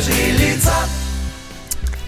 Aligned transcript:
свежие 0.00 0.32
лица. 0.32 1.01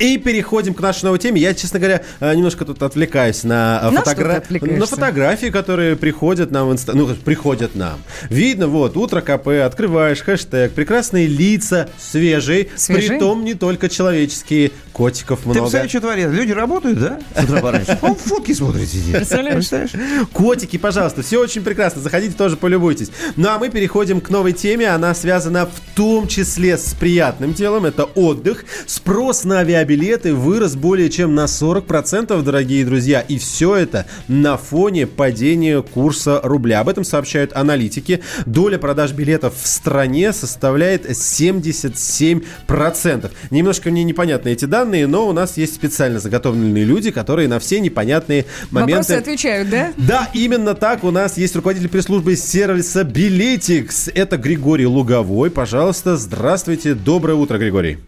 И 0.05 0.19
переходим 0.19 0.75
к 0.75 0.81
нашей 0.81 1.07
новой 1.07 1.19
теме. 1.19 1.41
Я, 1.41 1.55
честно 1.55 1.79
говоря, 1.79 2.03
э, 2.21 2.35
немножко 2.35 2.67
тут 2.67 2.83
отвлекаюсь 2.83 3.43
на, 3.43 3.81
э, 3.83 3.91
На 3.91 4.03
фотогра- 4.03 4.45
ты 4.47 4.77
на 4.77 4.85
фотографии, 4.85 5.47
которые 5.47 5.97
приходят 5.97 6.51
нам 6.51 6.69
в 6.69 6.73
инста... 6.73 6.95
Ну, 6.95 7.07
приходят 7.15 7.75
нам. 7.75 8.03
Видно, 8.29 8.67
вот, 8.67 8.99
утро 8.99 9.23
КП, 9.23 9.49
открываешь 9.65 10.21
хэштег, 10.21 10.73
прекрасные 10.73 11.27
лица, 11.27 11.89
свежие, 11.99 12.69
Свежие? 12.77 13.13
притом 13.13 13.45
не 13.45 13.55
только 13.55 13.89
человеческие, 13.89 14.73
котиков 14.93 15.41
Ты 15.41 15.47
много. 15.47 15.61
представляешь, 15.63 15.91
что 15.91 16.01
творят? 16.03 16.31
Люди 16.33 16.53
работают, 16.53 17.01
да? 17.01 17.19
С 17.35 17.45
утра 17.45 17.61
пораньше. 17.63 17.99
Он 18.03 18.15
фотки 18.15 18.53
смотрит 18.53 18.87
сидит. 18.87 19.17
Представляешь? 19.17 19.91
Котики, 20.35 20.77
пожалуйста, 20.77 21.23
все 21.23 21.41
очень 21.41 21.63
прекрасно. 21.63 22.03
Заходите, 22.03 22.35
тоже 22.37 22.59
полюбуйтесь. 22.59 23.11
Ну 23.37 23.49
а 23.49 23.59
мы 23.59 23.71
переходим 23.71 24.21
к 24.21 24.29
новой 24.29 24.53
теме. 24.53 24.89
Она 24.89 25.15
связана 25.15 25.65
в 25.65 25.97
том 25.97 26.29
числе 26.29 26.77
с 26.77 26.93
приятным 26.93 27.55
делом. 27.55 27.87
Это 27.87 28.05
отдых. 28.05 28.67
Спрос 28.87 29.45
на 29.45 29.61
авиабилеты 29.61 29.94
вырос 30.33 30.77
более 30.77 31.11
чем 31.11 31.35
на 31.35 31.45
40%, 31.45 32.43
дорогие 32.43 32.85
друзья. 32.85 33.21
И 33.21 33.39
все 33.39 33.77
это 33.77 34.07
на 34.29 34.57
фоне 34.57 35.07
падения 35.07 35.83
курса 35.83 36.41
рубля. 36.43 36.81
Об 36.81 36.89
этом 36.89 37.05
сообщают 37.05 37.53
аналитики. 37.55 38.21
Доля 38.47 38.79
продаж 38.79 39.13
билетов 39.13 39.55
в 39.61 39.67
стране 39.67 40.33
составляет 40.33 41.09
77%. 41.09 43.31
Немножко 43.51 43.91
мне 43.91 44.05
непонятны 44.05 44.51
эти 44.51 44.65
данные, 44.65 45.07
но 45.07 45.29
у 45.29 45.33
нас 45.33 45.57
есть 45.57 45.75
специально 45.75 46.19
заготовленные 46.19 46.85
люди, 46.85 47.11
которые 47.11 47.49
на 47.49 47.59
все 47.59 47.81
непонятные 47.81 48.47
моменты... 48.71 48.95
Вопросы 48.95 49.13
отвечают, 49.13 49.71
да? 49.71 49.93
Да, 49.97 50.29
именно 50.35 50.75
так. 50.75 51.05
У 51.05 51.11
нас 51.11 51.37
есть 51.37 51.55
руководитель 51.57 51.89
пресс-службы 51.89 52.37
сервиса 52.37 53.05
Билетикс. 53.05 54.09
Это 54.15 54.37
Григорий 54.37 54.87
Луговой. 54.87 55.51
Пожалуйста, 55.51 56.17
здравствуйте. 56.17 56.95
Доброе 56.95 57.35
утро, 57.35 57.59
Григорий. 57.59 57.99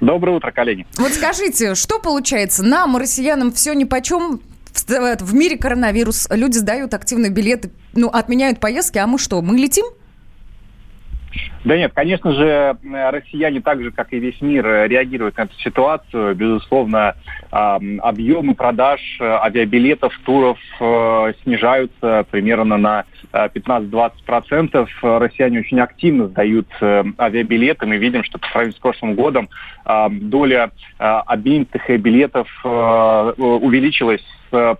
Доброе 0.00 0.36
утро, 0.36 0.50
коллеги. 0.50 0.86
Вот 0.96 1.12
скажите, 1.12 1.74
что 1.74 1.98
получается? 1.98 2.62
Нам, 2.62 2.96
россиянам, 2.96 3.52
все 3.52 3.74
нипочем? 3.74 4.40
В, 4.86 5.34
мире 5.34 5.56
коронавирус, 5.56 6.26
люди 6.30 6.58
сдают 6.58 6.94
активные 6.94 7.30
билеты, 7.30 7.70
ну, 7.92 8.08
отменяют 8.08 8.58
поездки, 8.58 8.98
а 8.98 9.06
мы 9.06 9.18
что, 9.18 9.40
мы 9.40 9.56
летим? 9.56 9.84
Да 11.64 11.76
нет, 11.76 11.92
конечно 11.94 12.32
же, 12.32 12.76
россияне 12.82 13.60
так 13.60 13.82
же, 13.82 13.90
как 13.90 14.12
и 14.12 14.18
весь 14.18 14.40
мир, 14.42 14.66
э, 14.66 14.88
реагируют 14.88 15.36
на 15.38 15.42
эту 15.42 15.54
ситуацию. 15.60 16.34
Безусловно, 16.34 17.14
объемы 17.50 18.54
продаж 18.54 19.00
э, 19.20 19.24
авиабилетов, 19.24 20.12
туров 20.24 20.58
э, 20.80 21.32
снижаются 21.42 22.26
примерно 22.30 22.76
на 22.76 23.04
э, 23.32 23.48
15-20%. 23.54 24.88
Э, 25.02 25.18
Россияне 25.18 25.60
очень 25.60 25.80
активно 25.80 26.26
сдают 26.28 26.66
авиабилеты. 26.80 27.86
Мы 27.86 27.96
видим, 27.96 28.24
что 28.24 28.38
по 28.38 28.46
сравнению 28.48 28.76
с 28.76 28.80
прошлым 28.80 29.14
годом 29.14 29.48
доля 30.10 30.70
обменных 30.98 31.88
билетов 32.00 32.48
увеличилась 32.64 34.24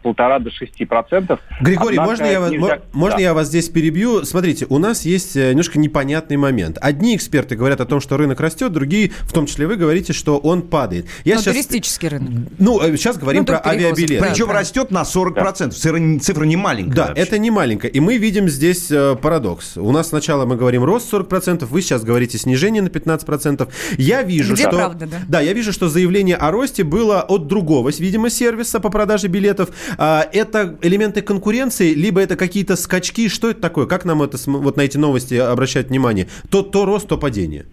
полтора 0.03 0.39
до 0.39 0.51
шести 0.51 0.85
процентов. 0.85 1.41
Григорий, 1.61 1.97
Однако 1.99 2.11
можно, 2.11 2.25
я, 2.25 2.41
вас- 2.41 2.51
нельзя- 2.53 2.61
мо- 2.61 2.83
можно 2.93 3.17
Да. 3.19 3.23
я 3.23 3.35
вас 3.35 3.49
здесь 3.49 3.69
перебью? 3.69 4.25
Смотрите, 4.25 4.67
у 4.69 4.79
нас 4.79 5.05
есть 5.05 5.37
э, 5.37 5.51
немножко 5.51 5.79
непонятный 5.79 6.37
момент. 6.37 6.79
Одни 6.81 7.17
эксперты 7.17 7.57
говорят 7.57 7.81
о 7.81 7.85
том, 7.87 8.01
что 8.01 8.17
рынок 8.17 8.41
растет, 8.41 8.73
другие, 8.73 9.11
в 9.23 9.33
том 9.33 9.47
числе 9.47 9.67
вы, 9.67 9.77
говорите, 9.77 10.13
что 10.13 10.39
он 10.39 10.63
падает. 10.63 11.07
Я 11.25 11.35
ну, 11.37 11.41
сейчас, 11.43 11.55
туристический 11.55 12.09
рынок. 12.09 12.31
ну, 12.59 12.81
э, 12.81 12.97
сейчас 12.97 13.17
говорим 13.19 13.43
Ну, 13.43 13.47
про 13.47 13.61
авиабилеты. 13.65 14.21
да. 14.21 14.29
Причем 14.31 14.51
растет 14.51 14.91
на 14.91 15.03
40%. 15.05 15.71
Цифра, 15.73 16.19
цифра 16.21 16.45
не 16.45 16.57
маленькая. 16.57 16.95
Да, 16.95 17.07
вообще. 17.09 17.23
это 17.23 17.39
не 17.39 17.51
маленько. 17.51 17.87
И 17.89 18.01
мы 18.01 18.17
видим 18.19 18.49
здесь 18.49 18.91
э, 18.91 19.17
парадокс. 19.21 19.77
У 19.77 19.91
нас 19.93 20.09
сначала 20.09 20.47
мы 20.47 20.57
говорим 20.57 20.85
рост 20.85 21.13
40%, 21.13 21.65
вы 21.67 21.83
сейчас 21.83 22.03
говорите 22.05 22.39
снижение 22.39 22.83
на 22.83 22.89
15%. 22.89 23.69
Я 23.99 24.23
вижу, 24.23 24.55
Где 24.55 24.63
что... 24.65 24.71
правда, 24.73 25.09
да? 25.29 25.41
я 25.41 25.53
вижу, 25.53 25.73
что 25.73 25.89
заявление 25.89 26.37
о 26.37 26.51
росте 26.51 26.85
было 26.85 27.23
от 27.23 27.47
другого, 27.47 27.91
видимо, 27.99 28.31
сервиса 28.31 28.81
по 28.81 28.91
продаже 28.91 29.29
билетов. 29.29 29.64
А, 29.99 30.27
это 30.33 30.79
элементы 30.83 31.23
конкуренции, 31.23 31.95
либо 31.95 32.21
это 32.21 32.37
какие-то 32.37 32.77
скачки? 32.77 33.29
Что 33.29 33.51
это 33.51 33.61
такое? 33.61 33.87
Как 33.87 34.05
нам 34.05 34.23
это, 34.23 34.39
вот 34.47 34.77
на 34.77 34.83
эти 34.83 34.97
новости 34.97 35.35
обращать 35.35 35.89
внимание? 35.89 36.29
То, 36.51 36.63
то 36.63 36.85
рост, 36.85 37.09
то 37.09 37.19
падение. 37.19 37.67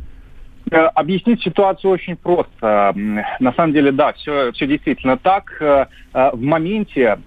Э, 0.70 0.86
Объяснить 0.96 1.42
ситуацию 1.42 1.92
очень 1.92 2.16
просто. 2.16 2.94
На 3.40 3.54
самом 3.54 3.74
деле, 3.74 3.92
да, 3.92 4.14
все, 4.14 4.52
все 4.54 4.68
действительно 4.68 5.18
так. 5.18 5.52
Э, 5.60 5.86
э, 6.14 6.30
В 6.34 6.42
моменте 6.42 7.18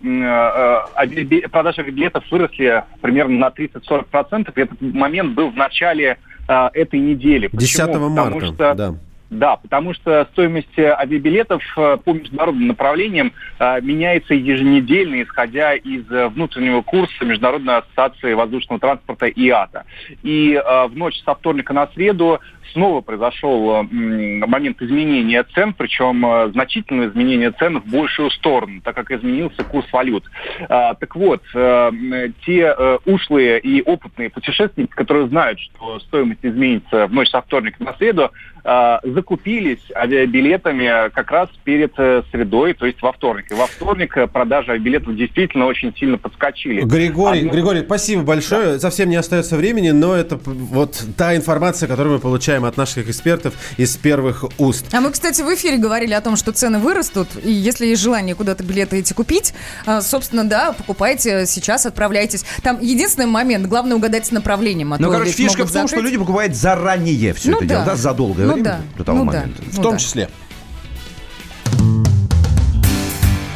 продажи 1.51 1.83
билетов 1.83 2.25
выросли 2.31 2.85
примерно 3.01 3.39
на 3.39 3.49
30-40%. 3.49 4.53
И 4.55 4.61
этот 4.61 4.81
момент 4.81 5.35
был 5.35 5.51
в 5.51 5.57
начале 5.57 6.19
этой 6.47 7.01
недели. 7.01 7.49
10 7.53 7.87
Почему? 7.87 8.09
марта. 8.11 8.33
Потому 8.35 8.55
что 8.55 8.75
Да. 8.75 8.95
Да, 9.35 9.57
потому 9.57 9.95
что 9.95 10.27
стоимость 10.33 10.79
э, 10.79 10.93
авиабилетов 10.93 11.63
э, 11.77 11.99
по 12.03 12.13
международным 12.13 12.69
направлениям 12.69 13.33
э, 13.59 13.81
меняется 13.83 14.35
еженедельно, 14.35 15.23
исходя 15.23 15.75
из 15.75 16.05
внутреннего 16.09 16.83
курса 16.83 17.25
Международной 17.25 17.79
ассоциации 17.79 18.35
воздушного 18.35 18.81
транспорта 18.81 19.29
ИАТА. 19.29 19.85
И 20.23 20.61
в 20.65 20.93
ночь 20.95 21.21
со 21.25 21.35
вторника 21.35 21.73
на 21.73 21.87
среду 21.89 22.41
снова 22.73 23.01
произошел 23.01 23.83
момент 23.83 24.81
изменения 24.83 25.45
цен, 25.55 25.75
причем 25.75 26.51
значительное 26.53 27.09
изменение 27.09 27.53
цен 27.53 27.81
в 27.81 27.87
большую 27.87 28.31
сторону, 28.31 28.81
так 28.83 28.95
как 28.95 29.11
изменился 29.11 29.65
курс 29.65 29.87
валют. 29.93 30.25
Так 30.69 31.15
вот, 31.17 31.43
те 31.53 32.75
ушлые 33.05 33.61
и 33.61 33.83
опытные 33.83 34.31
путешественники, 34.31 34.93
которые 34.93 35.29
знают, 35.29 35.59
что 35.61 36.01
стоимость 36.01 36.41
изменится 36.45 37.07
в 37.07 37.13
ночь 37.13 37.31
со 37.31 37.43
вторника 37.43 37.83
на 37.83 37.95
среду, 37.95 38.31
э, 38.65 38.99
закупились 39.05 39.81
авиабилетами 39.95 41.11
как 41.11 41.31
раз 41.31 41.49
перед 41.65 41.93
э, 41.99 42.23
средой, 42.31 42.75
то 42.75 42.87
есть 42.87 43.01
во 43.03 43.13
вторник. 43.13 43.51
И 43.51 43.55
во 43.55 43.67
вторник 43.67 44.17
э, 44.17 44.27
продажи 44.27 44.77
билетов 44.79 45.15
действительно 45.17 45.67
очень 45.67 45.95
сильно 45.97 46.19
подскочили. 46.19 46.83
Григорий, 46.83 47.41
Одно- 47.41 47.53
Григорий, 47.53 47.81
спасибо 47.83 48.23
большое. 48.23 48.79
Совсем 48.81 49.09
не 49.11 49.17
остается 49.17 49.57
времени, 49.57 49.91
но 49.91 50.15
это 50.15 50.39
вот 50.45 51.03
та 51.17 51.37
информация, 51.37 51.89
которую 51.89 52.15
мы 52.15 52.21
получаем 52.21 52.65
от 52.65 52.77
наших 52.77 53.09
экспертов 53.09 53.55
из 53.77 53.97
первых 53.97 54.45
уст. 54.59 54.87
А 54.93 55.01
мы, 55.01 55.11
кстати, 55.11 55.43
в 55.43 55.55
эфире 55.55 55.77
говорили 55.79 56.13
о 56.15 56.21
том, 56.21 56.37
что 56.37 56.53
цены 56.53 56.79
вырастут, 56.79 57.29
и 57.43 57.51
если 57.51 57.87
есть 57.87 58.03
желание 58.03 58.35
куда-то 58.35 58.65
билеты 58.65 58.99
эти 58.99 59.13
купить, 59.13 59.55
а, 59.87 60.01
собственно, 60.01 60.45
да, 60.45 60.73
покупайте 60.73 61.47
сейчас, 61.47 61.87
отправляйтесь. 61.87 62.45
Там 62.63 62.81
единственный 62.81 63.27
момент, 63.27 63.67
главное 63.67 63.97
угадать 63.97 64.27
с 64.27 64.31
направлением. 64.31 64.93
а 64.93 64.99
Ну, 64.99 65.11
короче, 65.11 65.31
фишка 65.33 65.65
в 65.67 65.73
том, 65.73 65.87
что 65.87 65.97
закрыть. 65.97 66.05
люди 66.05 66.19
покупают 66.19 66.55
заранее 66.55 67.33
все 67.35 67.51
Ну 67.51 67.59
это 67.59 67.67
да. 67.67 67.75
дело, 67.75 67.87
да, 67.87 67.97
за 67.97 68.15
долгое 68.15 68.54
Ну 68.57 68.63
время 68.63 68.79
да. 68.93 68.99
до 68.99 69.05
того 69.05 69.19
Ну 69.25 69.31
да. 69.33 69.39
момента. 69.41 69.63
В 69.63 69.77
Ну 69.77 69.83
том 69.83 69.93
да. 69.93 69.99
числе. 69.99 70.29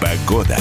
Погода. 0.01 0.57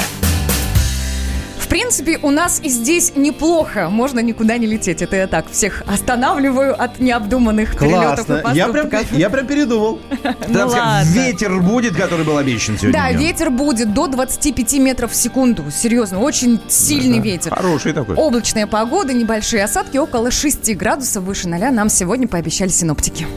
В 1.60 1.70
принципе, 1.70 2.18
у 2.24 2.32
нас 2.32 2.62
и 2.64 2.70
здесь 2.70 3.12
неплохо. 3.18 3.90
Можно 3.90 4.22
никуда 4.22 4.58
не 4.58 4.66
лететь. 4.66 5.02
Это 5.02 5.18
я 5.18 5.28
так 5.28 5.52
всех 5.52 5.84
останавливаю 5.86 6.82
от 6.82 7.00
необдуманных 7.02 7.78
перелетов 7.78 8.22
и 8.30 8.42
Классно. 8.42 8.52
Я 8.54 8.68
прям, 8.70 8.90
я 9.12 9.30
прям 9.30 9.46
передумал. 9.46 10.00
Там, 10.24 10.36
Ну 10.48 11.12
ветер 11.12 11.60
будет, 11.60 11.96
который 11.98 12.24
был 12.26 12.38
обещан 12.38 12.78
сегодня. 12.78 12.98
Да, 12.98 13.12
ветер 13.12 13.50
будет 13.52 13.94
до 13.94 14.08
25 14.08 14.74
метров 14.80 15.12
в 15.12 15.16
секунду. 15.16 15.66
Серьезно, 15.70 16.20
очень 16.20 16.62
сильный 16.70 17.20
ветер. 17.20 17.54
Хороший 17.54 17.92
такой. 17.92 18.16
Облачная 18.16 18.66
погода, 18.66 19.12
небольшие 19.12 19.64
осадки, 19.66 19.98
около 19.98 20.32
6 20.32 20.74
градусов 20.78 21.26
выше 21.26 21.50
ноля 21.50 21.70
нам 21.72 21.90
сегодня 21.90 22.30
пообещали 22.30 22.70
синоптики. 22.70 23.28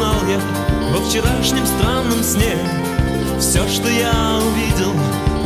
Узнал 0.00 0.26
я 0.30 0.40
во 0.94 1.04
вчерашнем 1.04 1.66
странном 1.66 2.22
сне. 2.22 2.56
Все, 3.38 3.68
что 3.68 3.86
я 3.90 4.38
увидел, 4.38 4.94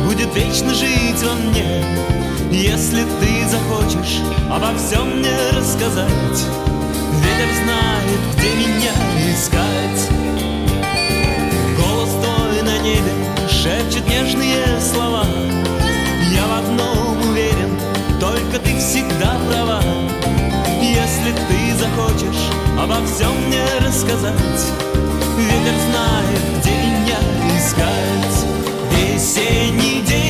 будет 0.07 0.33
вечно 0.33 0.73
жить 0.73 1.21
во 1.21 1.33
мне. 1.33 1.83
Если 2.51 3.03
ты 3.03 3.49
захочешь 3.49 4.21
обо 4.49 4.73
всем 4.77 5.19
мне 5.19 5.35
рассказать 5.51 6.47
Ветер 7.19 7.53
знает, 7.65 8.19
где 8.37 8.55
меня 8.55 8.93
искать. 9.33 10.09
Голос 11.77 12.11
твой 12.11 12.61
на 12.61 12.77
небе 12.77 13.11
шепчет 13.49 14.07
нежные 14.07 14.79
слова. 14.79 15.25
Я 16.31 16.47
в 16.47 16.59
одном 16.59 17.29
уверен, 17.29 17.77
только 18.21 18.59
ты 18.59 18.77
всегда 18.77 19.37
права 19.49 19.81
если 20.95 21.31
ты 21.31 21.75
захочешь 21.75 22.49
обо 22.79 22.95
всем 23.05 23.33
мне 23.47 23.65
рассказать. 23.85 24.71
Ветер 25.37 25.75
знает, 25.89 26.41
где 26.59 26.71
меня 26.71 27.19
искать. 27.57 28.47
Весенний 28.91 30.01
день 30.01 30.24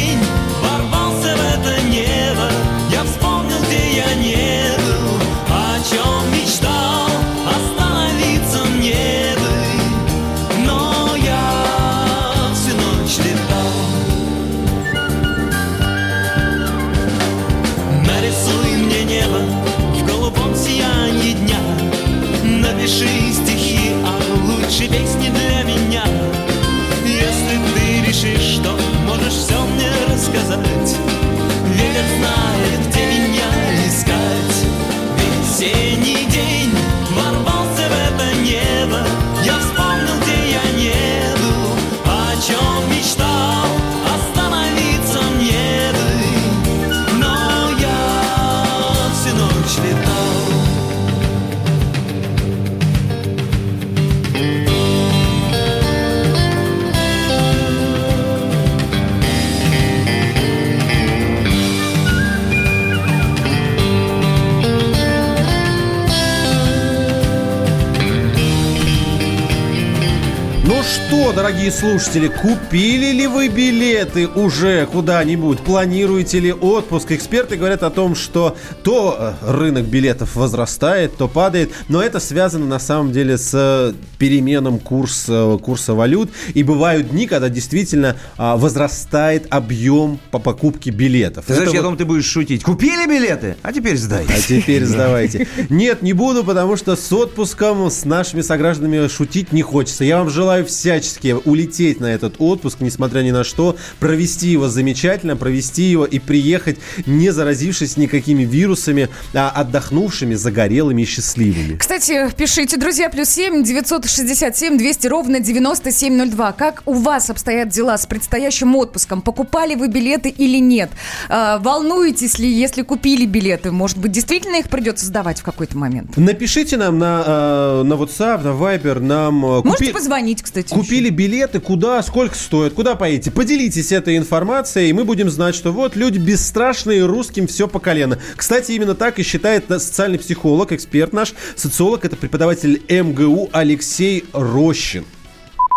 дорогие 71.65 71.71
слушатели, 71.71 72.27
купили 72.27 73.11
ли 73.11 73.25
вы 73.25 73.47
билеты 73.47 74.27
уже 74.27 74.85
куда-нибудь? 74.85 75.59
Планируете 75.61 76.39
ли 76.39 76.53
отпуск? 76.53 77.11
Эксперты 77.11 77.55
говорят 77.55 77.81
о 77.81 77.89
том, 77.89 78.13
что 78.13 78.55
то 78.83 79.35
э, 79.41 79.51
рынок 79.51 79.85
билетов 79.85 80.35
возрастает, 80.35 81.17
то 81.17 81.27
падает, 81.27 81.71
но 81.87 82.03
это 82.03 82.19
связано 82.19 82.67
на 82.67 82.77
самом 82.77 83.11
деле 83.11 83.39
с 83.39 83.51
э, 83.53 83.93
переменом 84.19 84.77
курса, 84.77 85.57
курса 85.61 85.95
валют. 85.95 86.29
И 86.53 86.61
бывают 86.61 87.09
дни, 87.09 87.25
когда 87.25 87.49
действительно 87.49 88.15
а, 88.37 88.57
возрастает 88.57 89.47
объем 89.49 90.19
по 90.31 90.39
покупке 90.39 90.91
билетов. 90.91 91.45
Ты 91.45 91.53
знаешь, 91.53 91.69
Это 91.69 91.77
я 91.77 91.81
вот- 91.81 91.85
думал, 91.87 91.97
ты 91.97 92.05
будешь 92.05 92.25
шутить. 92.25 92.63
Купили 92.63 93.07
билеты? 93.07 93.55
А 93.63 93.73
теперь 93.73 93.97
сдай. 93.97 94.25
а 94.25 94.39
теперь 94.39 94.85
сдавайте. 94.85 95.47
Нет, 95.69 96.01
не 96.01 96.13
буду, 96.13 96.43
потому 96.43 96.75
что 96.75 96.95
с 96.95 97.11
отпуском 97.11 97.89
с 97.89 98.05
нашими 98.05 98.41
согражданами 98.41 99.07
шутить 99.07 99.51
не 99.51 99.61
хочется. 99.61 100.03
Я 100.03 100.19
вам 100.19 100.29
желаю 100.29 100.65
всячески 100.65 101.35
улететь 101.59 102.01
на 102.01 102.07
этот 102.07 102.35
отпуск, 102.39 102.77
несмотря 102.81 103.21
ни 103.21 103.31
на 103.31 103.43
что, 103.45 103.77
провести 103.99 104.49
его 104.49 104.67
замечательно, 104.67 105.37
провести 105.37 105.83
его 105.83 106.05
и 106.05 106.19
приехать, 106.19 106.77
не 107.05 107.31
заразившись 107.31 107.95
никакими 107.97 108.43
вирусами, 108.43 109.07
а 109.33 109.49
отдохнувшими, 109.49 110.35
загорелыми 110.35 111.03
и 111.03 111.05
счастливыми. 111.05 111.77
Кстати, 111.77 112.29
пишите, 112.37 112.75
друзья, 112.77 113.09
плюс 113.09 113.29
семь, 113.29 113.63
967, 113.63 114.77
200 114.77 115.07
ровно 115.07 115.39
9702. 115.39 116.51
Как 116.51 116.83
у 116.85 116.93
вас 116.93 117.29
обстоят 117.29 117.69
дела 117.69 117.97
с 117.97 118.05
предстоящим 118.05 118.75
отпуском? 118.75 119.21
Покупали 119.21 119.75
вы 119.75 119.87
билеты 119.87 120.29
или 120.29 120.57
нет? 120.59 120.89
А, 121.29 121.57
волнуетесь 121.59 122.37
ли, 122.37 122.51
если 122.51 122.81
купили 122.81 123.25
билеты? 123.25 123.71
Может 123.71 123.97
быть, 123.97 124.11
действительно 124.11 124.57
их 124.57 124.67
придется 124.69 125.05
сдавать 125.05 125.39
в 125.39 125.43
какой-то 125.43 125.77
момент? 125.77 126.17
Напишите 126.17 126.75
нам 126.77 126.99
на, 126.99 127.23
э, 127.25 127.83
на 127.83 127.93
WhatsApp, 127.93 128.43
на 128.43 128.49
Viber, 128.49 128.99
нам... 128.99 129.45
э, 129.45 129.61
Можете 129.63 129.85
купи- 129.85 129.93
позвонить, 129.93 130.41
кстати. 130.43 130.73
Купили 130.73 131.09
билеты, 131.45 131.59
куда, 131.59 132.01
сколько 132.01 132.35
стоит, 132.35 132.73
куда 132.73 132.95
поедете. 132.95 133.31
Поделитесь 133.31 133.91
этой 133.91 134.17
информацией, 134.17 134.89
и 134.89 134.93
мы 134.93 135.03
будем 135.05 135.29
знать, 135.29 135.55
что 135.55 135.71
вот 135.71 135.95
люди 135.95 136.17
бесстрашные, 136.17 137.05
русским 137.05 137.47
все 137.47 137.67
по 137.67 137.79
колено. 137.79 138.15
Кстати, 138.35 138.71
именно 138.71 138.95
так 138.95 139.19
и 139.19 139.23
считает 139.23 139.65
социальный 139.65 140.17
психолог, 140.17 140.71
эксперт 140.71 141.13
наш, 141.13 141.33
социолог, 141.55 142.05
это 142.05 142.15
преподаватель 142.15 142.81
МГУ 142.89 143.49
Алексей 143.53 144.23
Рощин. 144.33 145.05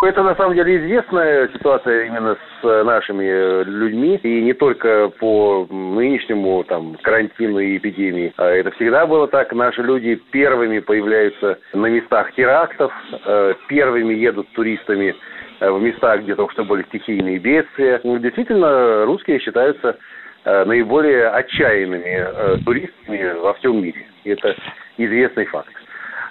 Это 0.01 0.23
на 0.23 0.37
самом 0.37 0.55
деле 0.55 0.77
известная 0.77 1.49
ситуация 1.49 2.07
именно 2.07 2.37
с 2.37 2.65
э, 2.65 2.83
нашими 2.85 3.25
э, 3.25 3.65
людьми, 3.65 4.21
и 4.23 4.43
не 4.43 4.53
только 4.53 5.09
по 5.19 5.67
нынешнему 5.69 6.63
там 6.63 6.97
карантину 7.03 7.59
и 7.59 7.79
эпидемии. 7.79 8.33
А 8.37 8.45
Это 8.45 8.71
всегда 8.73 9.07
было 9.07 9.27
так. 9.27 9.53
Наши 9.53 9.83
люди 9.83 10.15
первыми 10.31 10.79
появляются 10.79 11.59
на 11.73 11.87
местах 11.87 12.33
терактов, 12.35 12.93
э, 13.27 13.55
первыми 13.69 14.15
едут 14.15 14.47
туристами 14.53 15.17
в 15.61 15.81
места, 15.81 16.19
где 16.19 16.35
только 16.35 16.53
что 16.53 16.65
были 16.65 16.83
стихийные 16.85 17.39
бедствия. 17.39 18.01
Ну, 18.05 18.19
Действительно, 18.19 19.05
русские 19.05 19.41
считаются 19.41 19.99
э, 20.45 20.65
наиболее 20.65 21.29
отчаянными 21.29 22.05
э, 22.05 22.57
туристами 22.65 23.39
во 23.41 23.55
всем 23.55 23.83
мире. 23.83 24.07
Это 24.25 24.55
известный 24.97 25.47
факт. 25.47 25.73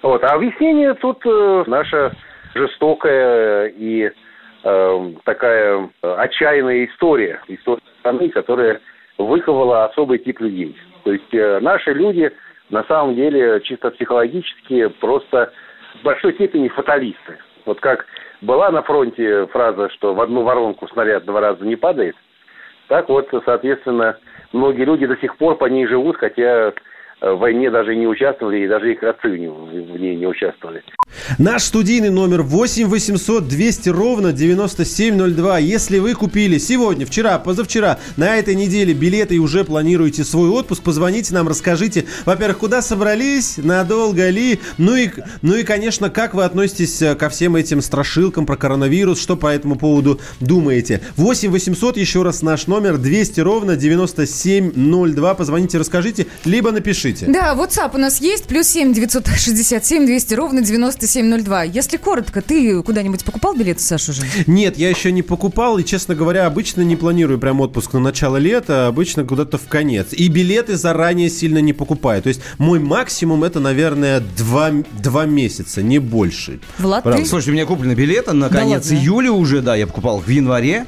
Вот. 0.01 0.23
А 0.23 0.35
объяснение 0.35 0.93
тут 0.93 1.25
э, 1.25 1.63
наша 1.67 2.13
жестокая 2.53 3.67
и 3.75 4.09
э, 4.63 5.11
такая 5.25 5.89
э, 6.01 6.13
отчаянная 6.17 6.85
история, 6.85 7.41
история 7.47 7.81
страны, 7.99 8.29
которая 8.29 8.79
выковала 9.17 9.85
особый 9.85 10.19
тип 10.19 10.39
людей. 10.39 10.75
То 11.03 11.13
есть 11.13 11.33
э, 11.33 11.59
наши 11.61 11.93
люди 11.93 12.31
на 12.69 12.83
самом 12.83 13.15
деле 13.15 13.61
чисто 13.61 13.91
психологически 13.91 14.87
просто 14.99 15.51
в 15.99 16.03
большой 16.03 16.33
степени 16.33 16.67
фаталисты. 16.67 17.37
Вот 17.65 17.79
как 17.79 18.05
была 18.41 18.71
на 18.71 18.81
фронте 18.83 19.47
фраза, 19.47 19.89
что 19.89 20.13
в 20.13 20.21
одну 20.21 20.43
воронку 20.43 20.87
снаряд 20.87 21.25
два 21.25 21.41
раза 21.41 21.65
не 21.65 21.75
падает, 21.75 22.15
так 22.87 23.09
вот, 23.09 23.27
соответственно, 23.45 24.17
многие 24.53 24.83
люди 24.83 25.05
до 25.05 25.17
сих 25.17 25.37
пор 25.37 25.57
по 25.57 25.65
ней 25.65 25.87
живут, 25.87 26.17
хотя 26.17 26.73
в 27.19 27.35
войне 27.37 27.71
даже 27.71 27.95
не 27.95 28.05
участвовали, 28.07 28.63
и 28.63 28.67
даже 28.67 28.91
их 28.93 29.01
отцы 29.01 29.27
в 29.29 29.37
ней- 29.37 29.49
в 29.49 29.99
ней 29.99 30.15
не 30.15 30.27
участвовали. 30.27 30.83
Наш 31.39 31.63
студийный 31.63 32.11
номер 32.11 32.43
8 32.43 32.87
800 32.87 33.47
200 33.47 33.89
ровно 33.89 34.33
9702. 34.33 35.57
Если 35.57 35.97
вы 35.97 36.13
купили 36.13 36.59
сегодня, 36.59 37.05
вчера, 37.07 37.39
позавчера, 37.39 37.97
на 38.17 38.35
этой 38.35 38.53
неделе 38.55 38.93
билеты 38.93 39.35
и 39.35 39.39
уже 39.39 39.63
планируете 39.63 40.23
свой 40.23 40.49
отпуск, 40.49 40.83
позвоните 40.83 41.33
нам, 41.33 41.47
расскажите, 41.47 42.05
во-первых, 42.25 42.59
куда 42.59 42.81
собрались, 42.83 43.57
надолго 43.57 44.29
ли, 44.29 44.59
ну 44.77 44.95
и, 44.95 45.09
ну 45.41 45.55
и, 45.55 45.63
конечно, 45.63 46.09
как 46.11 46.35
вы 46.35 46.43
относитесь 46.43 47.01
э, 47.01 47.15
ко 47.15 47.29
всем 47.29 47.55
этим 47.55 47.81
страшилкам 47.81 48.45
про 48.45 48.57
коронавирус, 48.57 49.19
что 49.19 49.35
по 49.37 49.47
этому 49.47 49.75
поводу 49.75 50.19
думаете. 50.39 51.01
8 51.15 51.49
800, 51.49 51.97
еще 51.97 52.21
раз 52.21 52.43
наш 52.43 52.67
номер, 52.67 52.97
200 52.97 53.39
ровно 53.39 53.75
9702. 53.75 55.33
Позвоните, 55.33 55.77
расскажите, 55.79 56.27
либо 56.45 56.71
напишите. 56.71 57.06
Да, 57.27 57.53
WhatsApp 57.55 57.91
у 57.95 57.97
нас 57.97 58.19
есть, 58.21 58.45
плюс 58.45 58.67
7 58.67 58.93
967 58.93 60.05
200 60.05 60.33
ровно 60.33 60.61
9702. 60.61 61.63
Если 61.63 61.97
коротко, 61.97 62.41
ты 62.41 62.81
куда-нибудь 62.83 63.23
покупал 63.23 63.55
билеты, 63.55 63.81
Саша, 63.81 64.11
уже? 64.11 64.21
Нет, 64.47 64.77
я 64.77 64.89
еще 64.89 65.11
не 65.11 65.21
покупал, 65.21 65.77
и, 65.77 65.83
честно 65.83 66.15
говоря, 66.15 66.45
обычно 66.45 66.81
не 66.81 66.95
планирую 66.95 67.39
прям 67.39 67.61
отпуск 67.61 67.93
на 67.93 67.99
начало 67.99 68.37
лета, 68.37 68.87
обычно 68.87 69.23
куда-то 69.23 69.57
в 69.57 69.67
конец. 69.67 70.07
И 70.11 70.27
билеты 70.27 70.75
заранее 70.77 71.29
сильно 71.29 71.59
не 71.59 71.73
покупаю. 71.73 72.21
То 72.21 72.29
есть 72.29 72.41
мой 72.57 72.79
максимум 72.79 73.43
это, 73.43 73.59
наверное, 73.59 74.21
два, 74.37 74.71
два 75.01 75.25
месяца, 75.25 75.81
не 75.81 75.99
больше. 75.99 76.59
Влад, 76.77 77.03
Правда. 77.03 77.21
ты? 77.21 77.27
Слушайте, 77.27 77.51
у 77.51 77.53
меня 77.55 77.65
куплены 77.65 77.93
билеты 77.93 78.33
на 78.33 78.49
Да 78.49 78.59
конец 78.59 78.85
ладно? 78.85 78.95
июля 79.03 79.31
уже, 79.31 79.61
да, 79.61 79.75
я 79.75 79.87
покупал 79.87 80.19
в 80.19 80.27
январе. 80.29 80.85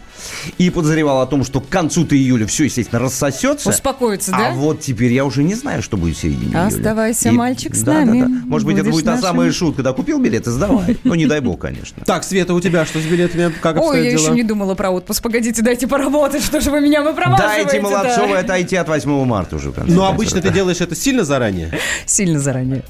И 0.58 0.70
подозревал 0.70 1.22
о 1.22 1.26
том, 1.28 1.46
что 1.46 1.62
к 1.62 1.70
концу-то 1.70 2.16
июля 2.16 2.46
все, 2.46 2.66
естественно, 2.66 3.00
рассосется. 3.00 3.70
Успокоиться, 3.70 4.32
А 4.36 4.38
да? 4.38 4.52
вот 4.52 4.82
теперь 4.82 5.14
я 5.14 5.24
уже 5.24 5.44
не 5.44 5.56
знаю, 5.56 5.82
что 5.82 5.96
будет 5.96 6.09
в 6.12 6.18
середине 6.18 6.46
июля. 6.52 6.66
Оставайся, 6.68 7.30
И- 7.30 7.32
мальчик, 7.32 7.76
с 7.76 7.82
да, 7.84 7.94
да, 7.94 8.06
нами. 8.06 8.22
да. 8.22 8.28
Может 8.46 8.66
быть, 8.68 8.78
это 8.78 8.90
будет 8.90 9.06
та 9.06 9.12
нашим. 9.12 9.26
самая 9.28 9.52
шутка. 9.52 9.84
Да, 9.84 9.94
купил 9.94 10.20
билеты, 10.20 10.52
сдавай. 10.52 10.98
Ну, 11.04 11.16
не 11.16 11.26
дай 11.26 11.40
бог, 11.40 11.60
конечно. 11.60 12.04
Так, 12.06 12.24
Света, 12.24 12.54
у 12.54 12.62
тебя 12.62 12.86
что 12.86 13.00
с 13.00 13.04
билетами? 13.06 13.54
Как 13.62 13.80
Ой, 13.82 14.04
я 14.04 14.12
еще 14.12 14.32
не 14.32 14.44
думала 14.44 14.76
про 14.76 14.90
отпуск. 14.92 15.22
Погодите, 15.24 15.62
дайте 15.62 15.88
поработать. 15.88 16.44
Что 16.44 16.62
же 16.62 16.72
вы 16.72 16.82
меня 16.82 17.02
выпроваживаете 17.04 17.64
Дайте 17.66 17.82
Молодцовой 17.82 18.40
отойти 18.40 18.76
от 18.76 18.88
8 18.88 19.26
марта 19.26 19.56
уже. 19.58 19.72
в 19.72 19.74
конце 19.76 19.92
Но 19.92 20.02
концов. 20.02 20.16
обычно 20.16 20.42
ты 20.42 20.52
делаешь 20.52 20.82
это 20.82 20.96
сильно 20.96 21.24
заранее. 21.24 21.72
Сильно 22.06 22.40
заранее. 22.40 22.84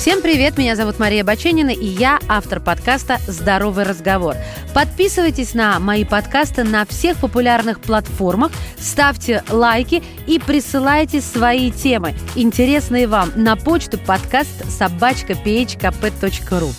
Всем 0.00 0.22
привет, 0.22 0.56
меня 0.56 0.76
зовут 0.76 0.98
Мария 0.98 1.22
Баченина, 1.22 1.68
и 1.68 1.84
я 1.84 2.20
автор 2.26 2.58
подкаста 2.58 3.18
«Здоровый 3.26 3.84
разговор». 3.84 4.34
Подписывайтесь 4.72 5.52
на 5.52 5.78
мои 5.78 6.06
подкасты 6.06 6.64
на 6.64 6.86
всех 6.86 7.18
популярных 7.18 7.80
платформах, 7.80 8.50
ставьте 8.78 9.44
лайки 9.50 10.02
и 10.26 10.38
присылайте 10.38 11.20
свои 11.20 11.70
темы, 11.70 12.14
интересные 12.34 13.08
вам, 13.08 13.30
на 13.36 13.56
почту 13.56 13.98
подкаст 13.98 14.64
собачка 14.70 15.34
phkp.ru. 15.34 16.72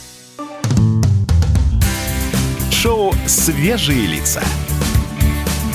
Шоу 2.72 3.14
«Свежие 3.28 4.08
лица». 4.08 4.42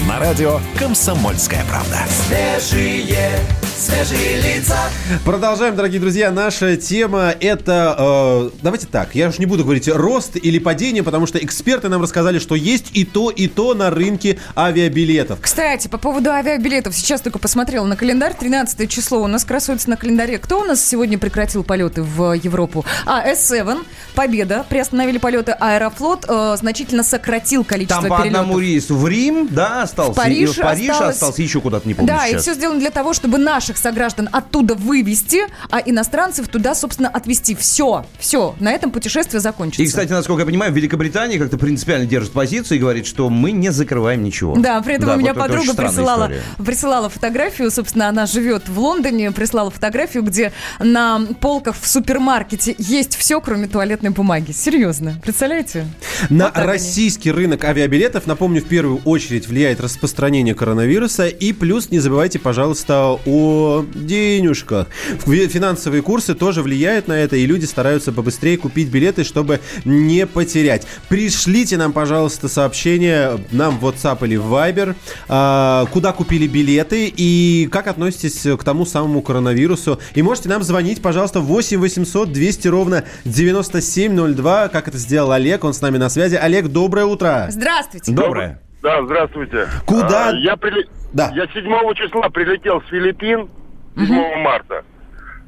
На 0.08 0.18
радио 0.18 0.58
«Комсомольская 0.76 1.64
правда». 1.66 1.98
Свежие, 2.08 3.38
Свежие 3.78 4.40
лица. 4.40 4.78
Продолжаем, 5.24 5.76
дорогие 5.76 6.00
друзья. 6.00 6.30
Наша 6.30 6.78
тема 6.78 7.34
это, 7.38 8.50
э, 8.54 8.58
давайте 8.62 8.86
так, 8.86 9.14
я 9.14 9.28
уж 9.28 9.38
не 9.38 9.44
буду 9.44 9.64
говорить 9.64 9.86
рост 9.88 10.36
или 10.36 10.58
падение, 10.58 11.02
потому 11.02 11.26
что 11.26 11.38
эксперты 11.38 11.90
нам 11.90 12.00
рассказали, 12.00 12.38
что 12.38 12.54
есть 12.54 12.86
и 12.94 13.04
то, 13.04 13.28
и 13.28 13.48
то 13.48 13.74
на 13.74 13.90
рынке 13.90 14.38
авиабилетов. 14.56 15.40
Кстати, 15.42 15.88
по 15.88 15.98
поводу 15.98 16.30
авиабилетов, 16.30 16.94
сейчас 16.96 17.20
только 17.20 17.38
посмотрела 17.38 17.84
на 17.84 17.96
календарь, 17.96 18.34
13 18.38 18.88
число 18.90 19.20
у 19.22 19.26
нас 19.26 19.44
красуется 19.44 19.90
на 19.90 19.98
календаре. 19.98 20.38
Кто 20.38 20.60
у 20.62 20.64
нас 20.64 20.82
сегодня 20.82 21.18
прекратил 21.18 21.62
полеты 21.62 22.02
в 22.02 22.32
Европу? 22.32 22.84
А, 23.04 23.28
S7, 23.30 23.84
Победа, 24.14 24.64
приостановили 24.70 25.18
полеты. 25.18 25.52
Аэрофлот 25.52 26.24
э, 26.26 26.56
значительно 26.58 27.02
сократил 27.02 27.62
количество 27.62 28.00
Там 28.00 28.08
по 28.10 28.16
перелетов. 28.22 28.40
одному 28.40 28.58
рейсу 28.58 28.96
в 28.96 29.06
Рим, 29.06 29.48
да, 29.50 29.82
остался. 29.82 30.12
В 30.12 30.16
Париж 30.16 30.50
и 30.50 30.52
в 30.54 30.56
Париж 30.62 30.90
осталось. 30.90 31.14
остался, 31.16 31.42
еще 31.42 31.60
куда-то 31.60 31.86
не 31.86 31.92
помню 31.92 32.08
Да, 32.08 32.26
и 32.26 32.30
сейчас. 32.30 32.42
все 32.42 32.54
сделано 32.54 32.80
для 32.80 32.90
того, 32.90 33.12
чтобы 33.12 33.36
наших 33.66 33.78
сограждан 33.78 34.28
оттуда 34.30 34.76
вывести, 34.76 35.40
а 35.70 35.80
иностранцев 35.84 36.46
туда, 36.46 36.72
собственно, 36.76 37.08
отвезти. 37.08 37.56
Все, 37.56 38.06
все, 38.16 38.54
на 38.60 38.70
этом 38.70 38.92
путешествие 38.92 39.40
закончится. 39.40 39.82
И, 39.82 39.86
кстати, 39.86 40.12
насколько 40.12 40.42
я 40.42 40.46
понимаю, 40.46 40.72
Великобритания 40.72 41.36
как-то 41.36 41.58
принципиально 41.58 42.06
держит 42.06 42.30
позицию 42.30 42.78
и 42.78 42.80
говорит, 42.80 43.06
что 43.06 43.28
мы 43.28 43.50
не 43.50 43.72
закрываем 43.72 44.22
ничего. 44.22 44.54
Да, 44.56 44.80
при 44.82 44.94
этом 44.94 45.08
Да, 45.08 45.14
у 45.16 45.18
меня 45.18 45.34
вот 45.34 45.40
подруга 45.40 45.74
присылала, 45.74 46.30
присылала 46.64 47.08
фотографию, 47.08 47.72
собственно, 47.72 48.08
она 48.08 48.26
живет 48.26 48.68
в 48.68 48.78
Лондоне, 48.78 49.32
прислала 49.32 49.72
фотографию, 49.72 50.22
где 50.22 50.52
на 50.78 51.26
полках 51.40 51.74
в 51.80 51.88
супермаркете 51.88 52.76
есть 52.78 53.16
все, 53.16 53.40
кроме 53.40 53.66
туалетной 53.66 54.10
бумаги. 54.10 54.52
Серьезно, 54.52 55.16
представляете? 55.24 55.86
На 56.30 56.44
Вот 56.44 56.54
так 56.54 56.62
они. 56.62 56.72
российский 56.72 57.32
рынок 57.32 57.64
авиабилетов, 57.64 58.28
напомню, 58.28 58.62
в 58.62 58.68
первую 58.68 58.98
очередь 58.98 59.48
влияет 59.48 59.80
распространение 59.80 60.54
коронавируса. 60.54 61.26
И 61.26 61.52
плюс 61.52 61.90
не 61.90 61.98
забывайте, 61.98 62.38
пожалуйста, 62.38 63.18
о 63.26 63.55
денежках. 63.94 64.88
Фи- 65.26 65.48
Финансовые 65.48 66.02
курсы 66.02 66.34
тоже 66.34 66.62
влияют 66.62 67.08
на 67.08 67.12
это, 67.14 67.36
и 67.36 67.46
люди 67.46 67.64
стараются 67.64 68.12
побыстрее 68.12 68.56
купить 68.58 68.88
билеты, 68.88 69.24
чтобы 69.24 69.60
не 69.84 70.26
потерять. 70.26 70.86
Пришлите 71.08 71.76
нам, 71.76 71.92
пожалуйста, 71.92 72.48
сообщение 72.48 73.38
нам 73.50 73.78
в 73.78 73.86
WhatsApp 73.86 74.24
или 74.26 74.36
в 74.36 74.52
Viber, 74.52 74.94
а, 75.28 75.86
куда 75.92 76.12
купили 76.12 76.46
билеты 76.46 77.12
и 77.14 77.68
как 77.70 77.86
относитесь 77.86 78.42
к 78.58 78.62
тому 78.64 78.86
самому 78.86 79.22
коронавирусу. 79.22 79.98
И 80.14 80.22
можете 80.22 80.48
нам 80.48 80.62
звонить, 80.62 81.02
пожалуйста, 81.02 81.40
8 81.40 81.78
800 81.80 82.32
200 82.32 82.68
ровно 82.68 83.04
9702, 83.24 84.68
как 84.68 84.88
это 84.88 84.98
сделал 84.98 85.32
Олег, 85.32 85.64
он 85.64 85.74
с 85.74 85.80
нами 85.80 85.98
на 85.98 86.08
связи. 86.08 86.34
Олег, 86.36 86.68
доброе 86.68 87.06
утро. 87.06 87.46
Здравствуйте. 87.50 88.12
Доброе. 88.12 88.60
Да, 88.82 89.02
здравствуйте. 89.04 89.66
Куда? 89.84 90.28
А, 90.30 90.32
я, 90.36 90.54
приле- 90.54 90.86
Да. 91.16 91.30
я 91.34 91.46
7 91.46 91.94
числа 91.94 92.28
прилетел 92.28 92.82
с 92.82 92.86
Филиппин, 92.90 93.48
7 93.96 94.36
марта. 94.42 94.84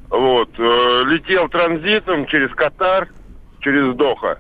Вот. 0.09 0.49
э, 0.59 1.03
летел 1.09 1.49
транзитом 1.51 2.25
через 2.27 2.51
Катар, 2.55 3.09
через 3.61 3.95
Доха. 3.95 4.39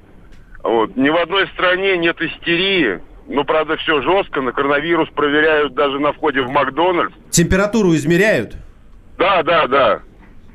Вот. 0.64 0.96
Ни 0.96 1.10
в 1.10 1.16
одной 1.16 1.46
стране 1.48 1.98
нет 1.98 2.18
истерии. 2.22 3.00
Ну, 3.28 3.44
правда, 3.44 3.76
все 3.76 4.00
жестко. 4.00 4.40
На 4.40 4.52
коронавирус 4.52 5.10
проверяют 5.10 5.74
даже 5.74 5.98
на 5.98 6.14
входе 6.14 6.40
в 6.40 6.48
Макдональдс. 6.50 7.12
Температуру 7.30 7.94
измеряют? 7.94 8.56
Да, 9.18 9.42
да, 9.42 9.66
да. 9.66 10.00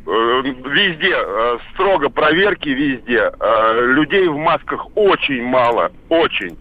Э, 0.07 0.41
Везде 0.43 1.13
э, 1.15 1.57
строго 1.75 2.09
проверки 2.09 2.69
везде. 2.69 3.31
Э, 3.39 3.85
Людей 3.93 4.27
в 4.27 4.37
масках 4.37 4.87
очень 4.97 5.43
мало, 5.43 5.91
очень. 6.09 6.57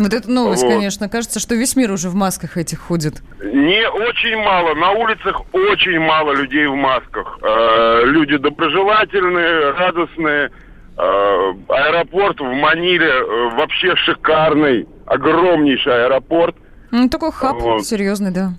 Вот 0.00 0.12
это 0.12 0.28
новость, 0.30 0.62
Вот. 0.64 0.72
конечно. 0.72 1.08
Кажется, 1.08 1.38
что 1.38 1.54
весь 1.54 1.76
мир 1.76 1.92
уже 1.92 2.08
в 2.08 2.14
масках 2.14 2.56
этих 2.56 2.80
ходит. 2.80 3.22
Не 3.40 3.88
очень 3.88 4.36
мало. 4.36 4.74
На 4.74 4.90
улицах 4.90 5.42
очень 5.52 6.00
мало 6.00 6.32
людей 6.32 6.66
в 6.66 6.74
масках. 6.74 7.38
Э, 7.42 8.02
люди 8.04 8.36
доброжелательные, 8.36 9.70
радостные. 9.70 10.50
Э, 10.96 11.52
аэропорт 11.68 12.40
в 12.40 12.44
Маниле 12.44 13.06
э, 13.08 13.50
вообще 13.56 13.94
шикарный. 13.96 14.88
Огромнейший 15.06 16.06
аэропорт. 16.06 16.56
Ну, 16.90 17.08
такой 17.08 17.30
хаб 17.32 17.60
Вот. 17.60 17.84
серьезный, 17.86 18.30
да. 18.32 18.52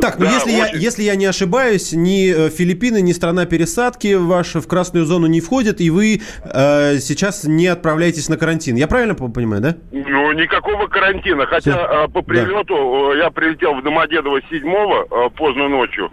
Так, 0.00 0.18
ну 0.18 0.26
Да, 0.26 0.32
если, 0.32 0.50
я, 0.50 0.64
очень. 0.64 0.78
если 0.78 1.02
я 1.02 1.14
не 1.16 1.26
ошибаюсь, 1.26 1.92
ни 1.92 2.30
э, 2.32 2.50
Филиппины, 2.50 3.00
ни 3.02 3.12
страна 3.12 3.46
пересадки 3.46 4.14
ваша 4.14 4.60
в 4.60 4.66
красную 4.66 5.04
зону 5.06 5.26
не 5.26 5.40
входят, 5.40 5.80
и 5.80 5.90
вы 5.90 6.20
э, 6.44 6.98
сейчас 6.98 7.44
не 7.44 7.66
отправляетесь 7.66 8.28
на 8.28 8.36
карантин. 8.36 8.76
Я 8.76 8.86
правильно 8.88 9.14
по- 9.14 9.28
понимаю, 9.28 9.62
да? 9.62 9.76
Ну, 9.92 10.32
никакого 10.32 10.86
карантина. 10.86 11.46
Хотя 11.46 12.04
э, 12.04 12.08
по 12.08 12.22
прилету 12.22 13.12
э, 13.14 13.18
я 13.18 13.30
прилетел 13.30 13.74
в 13.74 13.82
Домодедово 13.82 14.40
7 14.50 14.66
э, 14.68 15.30
поздно 15.36 15.68
ночью. 15.68 16.10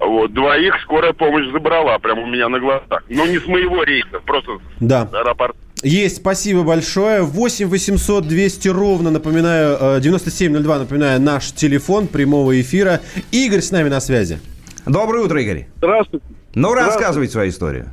Вот, 0.00 0.32
двоих 0.32 0.76
скорая 0.82 1.12
помощь 1.12 1.50
забрала 1.52 1.98
прямо 1.98 2.22
у 2.22 2.26
меня 2.26 2.48
на 2.48 2.60
глазах. 2.60 3.02
Ну, 3.08 3.26
не 3.26 3.38
с 3.38 3.46
моего 3.48 3.82
рейса, 3.82 4.20
просто 4.24 4.52
Да. 4.78 5.08
с 5.10 5.14
аэропорта. 5.14 5.56
Есть, 5.82 6.16
спасибо 6.16 6.62
большое. 6.64 7.22
8 7.22 7.68
800 7.68 8.26
200 8.26 8.68
ровно, 8.68 9.10
напоминаю, 9.10 9.76
э, 9.80 10.00
9702, 10.00 10.78
напоминаю, 10.78 11.20
наш 11.20 11.52
телефон 11.52 12.08
прямого 12.08 12.60
эфира. 12.60 13.00
Игорь 13.30 13.60
с 13.60 13.70
нами 13.70 13.88
на 13.88 14.00
связи. 14.00 14.38
Доброе 14.86 15.24
утро, 15.24 15.40
Игорь. 15.40 15.66
Здравствуйте. 15.76 16.26
Ну, 16.54 16.70
Здравствуйте. 16.70 16.96
рассказывайте 16.98 17.32
свою 17.32 17.50
историю. 17.50 17.86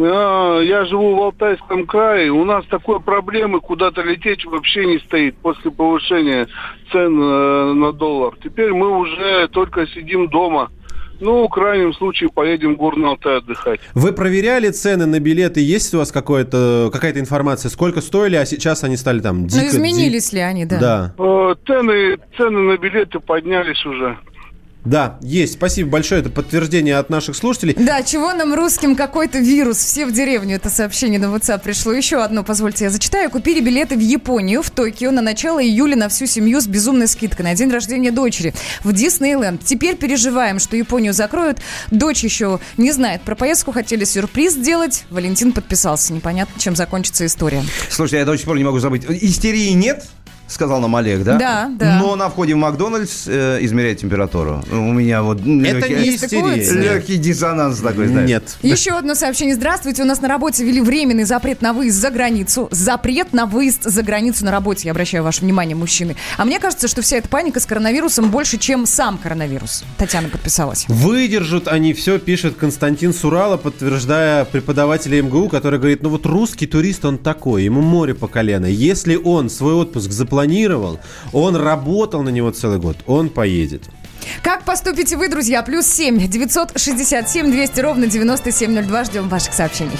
А, 0.00 0.60
Я 0.60 0.84
живу 0.86 1.14
в 1.16 1.22
Алтайском 1.22 1.86
крае. 1.86 2.30
У 2.30 2.44
нас 2.44 2.64
такой 2.66 3.00
проблемы 3.00 3.60
куда-то 3.60 4.02
лететь 4.02 4.44
вообще 4.44 4.86
не 4.86 4.98
стоит 4.98 5.36
после 5.36 5.70
повышения 5.70 6.48
цен 6.90 7.20
э, 7.20 7.72
на 7.74 7.92
доллар. 7.92 8.34
Теперь 8.42 8.72
мы 8.72 8.98
уже 8.98 9.48
только 9.48 9.86
сидим 9.86 10.28
дома. 10.28 10.70
Ну, 11.20 11.46
в 11.46 11.50
крайнем 11.50 11.92
случае, 11.94 12.30
поедем 12.30 12.74
в 12.74 12.76
Горный 12.76 13.08
Алтай 13.08 13.38
отдыхать. 13.38 13.80
Вы 13.94 14.12
проверяли 14.12 14.70
цены 14.70 15.06
на 15.06 15.20
билеты? 15.20 15.60
Есть 15.60 15.92
у 15.94 15.98
вас 15.98 16.12
какая-то 16.12 16.90
информация? 17.16 17.70
Сколько 17.70 18.00
стоили, 18.00 18.36
а 18.36 18.46
сейчас 18.46 18.84
они 18.84 18.96
стали 18.96 19.20
там 19.20 19.46
дико... 19.46 19.62
ну, 19.62 19.68
изменились 19.68 20.32
ли 20.32 20.40
они, 20.40 20.64
да? 20.64 20.78
Да. 20.78 21.14
Э, 21.18 21.54
Цены, 21.66 22.18
цены 22.36 22.58
на 22.60 22.76
билеты 22.78 23.20
поднялись 23.20 23.84
уже. 23.84 24.16
Да, 24.88 25.18
есть. 25.20 25.54
Спасибо 25.54 25.90
большое. 25.90 26.22
Это 26.22 26.30
подтверждение 26.30 26.96
от 26.96 27.10
наших 27.10 27.36
слушателей. 27.36 27.74
Да, 27.74 28.02
чего 28.02 28.32
нам 28.32 28.54
русским 28.54 28.96
какой-то 28.96 29.38
вирус? 29.38 29.76
Все 29.76 30.06
в 30.06 30.12
деревню. 30.12 30.56
Это 30.56 30.70
сообщение 30.70 31.20
на 31.20 31.26
WhatsApp 31.26 31.60
пришло. 31.62 31.92
Еще 31.92 32.22
одно, 32.22 32.42
позвольте, 32.42 32.84
я 32.84 32.90
зачитаю. 32.90 33.28
Купили 33.28 33.60
билеты 33.60 33.96
в 33.96 34.00
Японию, 34.00 34.62
в 34.62 34.70
Токио 34.70 35.10
на 35.10 35.20
начало 35.20 35.62
июля 35.62 35.94
на 35.94 36.08
всю 36.08 36.24
семью 36.24 36.62
с 36.62 36.66
безумной 36.66 37.06
скидкой 37.06 37.44
на 37.44 37.54
день 37.54 37.70
рождения 37.70 38.10
дочери 38.10 38.54
в 38.82 38.94
Диснейленд. 38.94 39.62
Теперь 39.62 39.94
переживаем, 39.94 40.58
что 40.58 40.74
Японию 40.74 41.12
закроют. 41.12 41.58
Дочь 41.90 42.24
еще 42.24 42.58
не 42.78 42.90
знает 42.90 43.20
про 43.20 43.34
поездку, 43.34 43.72
хотели 43.72 44.04
сюрприз 44.04 44.54
сделать. 44.54 45.04
Валентин 45.10 45.52
подписался. 45.52 46.14
Непонятно, 46.14 46.58
чем 46.58 46.74
закончится 46.74 47.26
история. 47.26 47.62
Слушайте, 47.90 48.20
я 48.20 48.24
до 48.24 48.34
сих 48.38 48.46
пор 48.46 48.56
не 48.56 48.64
могу 48.64 48.78
забыть. 48.78 49.04
Истерии 49.06 49.68
нет? 49.72 50.06
Сказал 50.48 50.80
нам 50.80 50.96
Олег, 50.96 51.22
да? 51.22 51.36
Да, 51.36 51.70
да. 51.78 51.98
Но 51.98 52.16
на 52.16 52.30
входе 52.30 52.54
в 52.54 52.56
Макдональдс 52.56 53.24
э, 53.26 53.58
измеряет 53.60 53.98
температуру. 53.98 54.64
У 54.70 54.92
меня 54.92 55.22
вот 55.22 55.40
Это 55.40 55.46
легкий, 55.48 55.94
не 55.94 56.16
истерия. 56.16 56.94
легкий 56.94 57.16
диссонанс 57.18 57.80
такой, 57.80 58.08
знаешь. 58.08 58.28
Нет. 58.28 58.56
Еще 58.62 58.92
одно 58.92 59.14
сообщение. 59.14 59.54
Здравствуйте. 59.54 60.02
У 60.02 60.06
нас 60.06 60.20
на 60.22 60.28
работе 60.28 60.64
ввели 60.64 60.80
временный 60.80 61.24
запрет 61.24 61.60
на 61.60 61.72
выезд 61.74 61.98
за 62.00 62.10
границу. 62.10 62.68
Запрет 62.70 63.32
на 63.34 63.44
выезд 63.44 63.82
за 63.84 64.02
границу 64.02 64.44
на 64.46 64.50
работе. 64.50 64.88
Я 64.88 64.92
обращаю 64.92 65.22
ваше 65.22 65.42
внимание, 65.42 65.76
мужчины. 65.76 66.16
А 66.38 66.44
мне 66.44 66.58
кажется, 66.58 66.88
что 66.88 67.02
вся 67.02 67.18
эта 67.18 67.28
паника 67.28 67.60
с 67.60 67.66
коронавирусом 67.66 68.30
больше, 68.30 68.56
чем 68.56 68.86
сам 68.86 69.18
коронавирус. 69.18 69.84
Татьяна 69.98 70.28
подписалась. 70.28 70.86
Выдержат 70.88 71.68
они 71.68 71.92
все, 71.92 72.18
пишет 72.18 72.56
Константин 72.56 73.12
Сурала, 73.12 73.58
подтверждая 73.58 74.46
преподавателя 74.46 75.22
МГУ, 75.22 75.48
который 75.50 75.78
говорит, 75.78 76.02
ну 76.02 76.08
вот 76.08 76.24
русский 76.24 76.66
турист, 76.66 77.04
он 77.04 77.18
такой, 77.18 77.64
ему 77.64 77.82
море 77.82 78.14
по 78.14 78.28
колено. 78.28 78.66
Если 78.66 79.16
он 79.16 79.50
свой 79.50 79.74
отпуск 79.74 80.10
запланировал, 80.38 81.00
он 81.32 81.56
работал 81.56 82.22
на 82.22 82.28
него 82.28 82.50
целый 82.50 82.78
год, 82.78 82.96
он 83.06 83.28
поедет. 83.28 83.82
Как 84.42 84.64
поступите 84.64 85.16
вы, 85.16 85.28
друзья? 85.28 85.62
Плюс 85.62 85.86
7 85.86 86.28
967 86.28 87.50
200 87.50 87.80
ровно 87.80 88.06
9702. 88.06 89.04
Ждем 89.04 89.28
ваших 89.28 89.54
сообщений. 89.54 89.98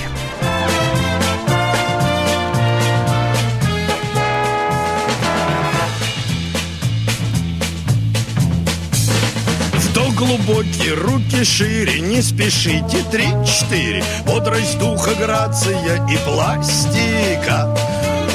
Вдох 9.75 10.15
глубокий, 10.15 10.93
руки 10.93 11.43
шире, 11.43 12.01
не 12.01 12.23
спешите, 12.23 12.99
три-четыре. 13.11 14.05
Бодрость 14.27 14.79
духа, 14.79 15.15
грация 15.15 16.07
и 16.07 16.17
пластика. 16.25 17.88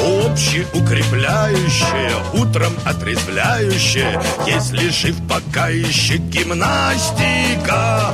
Общеукрепляющая, 0.03 2.11
утром 2.33 2.73
отрезвляющая, 2.83 4.21
если 4.45 4.89
жив 4.89 5.15
пока 5.29 5.69
еще 5.69 6.17
гимнастика. 6.17 8.13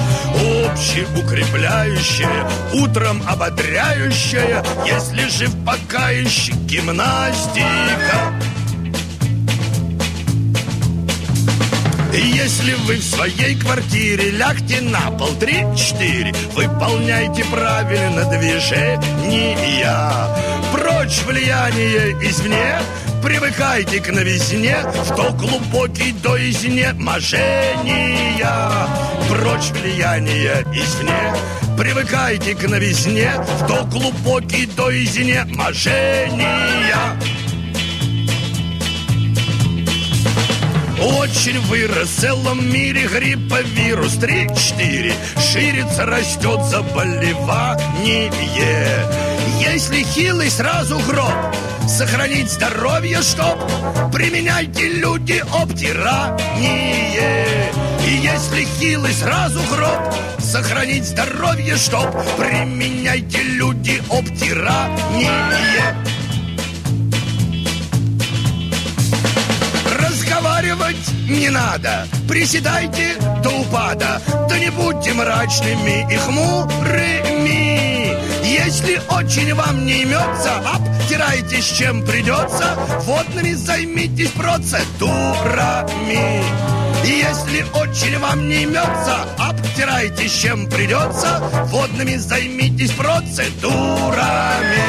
Общеукрепляющая, 0.67 2.47
утром 2.73 3.23
ободряющая, 3.27 4.63
если 4.85 5.27
жив 5.29 5.49
пока 5.65 6.11
еще 6.11 6.51
гимнастика. 6.51 8.35
Если 12.21 12.73
вы 12.73 12.97
в 12.97 13.03
своей 13.03 13.55
квартире 13.55 14.31
лягте 14.31 14.81
на 14.81 15.09
пол 15.11 15.29
три-четыре 15.39 16.33
Выполняйте 16.53 17.45
правильно 17.45 18.25
движения 18.25 19.55
Прочь 20.73 21.21
влияние 21.25 22.11
извне 22.21 22.79
Привыкайте 23.23 24.01
к 24.01 24.11
новизне 24.11 24.79
В 24.83 25.15
то 25.15 25.31
глубокий 25.31 26.11
до 26.11 26.37
изнеможения 26.49 28.57
Прочь 29.29 29.71
влияние 29.71 30.65
извне 30.73 31.33
Привыкайте 31.77 32.53
к 32.53 32.67
новизне 32.67 33.31
В 33.61 33.67
то 33.67 33.85
глубокий 33.85 34.65
до 34.65 34.91
изнеможения 34.91 37.15
Очень 41.39 41.61
вырос 41.61 42.09
в 42.09 42.19
целом 42.19 42.69
мире 42.69 43.07
грипповирус 43.07 44.15
3-4 44.15 45.13
Ширится, 45.39 46.05
растет 46.05 46.61
заболевание. 46.65 48.29
Если 49.57 50.03
хилый, 50.03 50.49
сразу 50.49 50.99
гроб. 50.99 51.31
Сохранить 51.87 52.51
здоровье, 52.51 53.21
чтоб 53.21 53.57
Применяйте 54.11 54.89
люди 54.89 55.41
обтирание. 55.53 56.41
И 58.05 58.17
если 58.17 58.65
хилый, 58.77 59.13
сразу 59.13 59.61
гроб. 59.71 60.13
Сохранить 60.39 61.05
здоровье, 61.05 61.77
чтоб 61.77 62.11
Применяйте 62.37 63.41
люди 63.43 64.03
обтирание 64.11 65.29
Разговаривать 70.69 71.11
не 71.27 71.49
надо. 71.49 72.07
Приседайте 72.27 73.15
до 73.43 73.49
упада. 73.49 74.21
Да 74.47 74.59
не 74.59 74.69
будьте 74.69 75.13
мрачными 75.13 76.07
и 76.13 76.17
хмурыми. 76.17 78.15
Если 78.45 79.01
очень 79.09 79.53
вам 79.53 79.85
не 79.85 80.03
имется 80.03 80.51
Обтирайтесь 80.73 81.65
чем 81.65 82.05
придется. 82.05 82.77
Водными 83.05 83.53
займитесь 83.53 84.29
процедурами. 84.29 86.43
Если 87.03 87.65
очень 87.73 88.19
вам 88.19 88.47
не 88.47 88.63
имется, 88.63 89.25
обтирайтесь 89.39 90.31
чем 90.31 90.67
придется, 90.67 91.41
водными 91.71 92.15
займитесь 92.17 92.91
процедурами. 92.91 94.83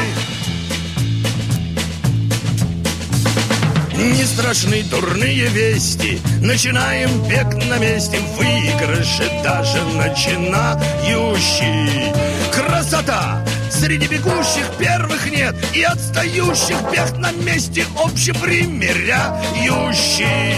Не 4.01 4.25
страшны 4.25 4.81
дурные 4.89 5.47
вести 5.49 6.19
Начинаем 6.41 7.21
бег 7.27 7.53
на 7.69 7.77
месте 7.77 8.19
Выигрыши 8.35 9.29
даже 9.43 9.79
начинающий 9.95 12.11
Красота! 12.51 13.45
Среди 13.69 14.07
бегущих 14.07 14.65
первых 14.79 15.31
нет 15.31 15.53
И 15.75 15.83
отстающих 15.83 16.77
бег 16.91 17.15
на 17.17 17.31
месте 17.31 17.85
Общепримеряющий 18.03 20.55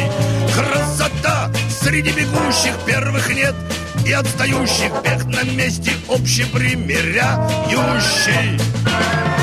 Красота! 0.55 1.51
Среди 1.81 2.13
бегущих 2.13 2.77
первых 2.85 3.29
нет 3.35 3.55
И 4.05 4.13
отстающих 4.13 4.93
бег 5.03 5.25
на 5.25 5.43
месте 5.43 5.91
Общепримеряющий 6.07 8.57
Красота! 8.57 9.42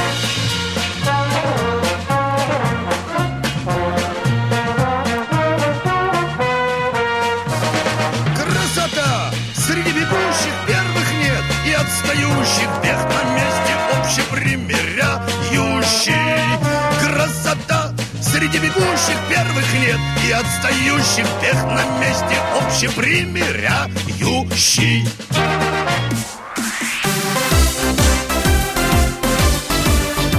Среди 18.50 18.66
бегущих 18.66 19.16
первых 19.28 19.73
нет 19.75 20.00
И 20.26 20.33
отстающих 20.33 21.26
бег 21.40 21.54
на 21.54 21.85
месте 22.00 22.37
Общепримеряющий 22.61 25.07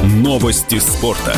Новости 0.03 0.80
спорта. 0.80 1.34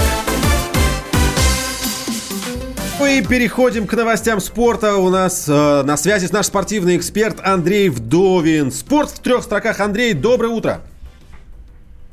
Мы 3.00 3.24
переходим 3.28 3.88
к 3.88 3.94
новостям 3.94 4.42
спорта. 4.42 4.98
У 4.98 5.10
нас 5.10 5.48
э, 5.48 5.84
на 5.84 5.96
связи 5.96 6.28
наш 6.32 6.48
спортивный 6.48 6.98
эксперт 6.98 7.40
Андрей 7.44 7.90
Вдовин. 7.90 8.72
Спорт 8.72 9.12
в 9.12 9.20
трех 9.20 9.44
строках. 9.44 9.80
Андрей, 9.80 10.14
доброе 10.14 10.50
утро. 10.50 10.82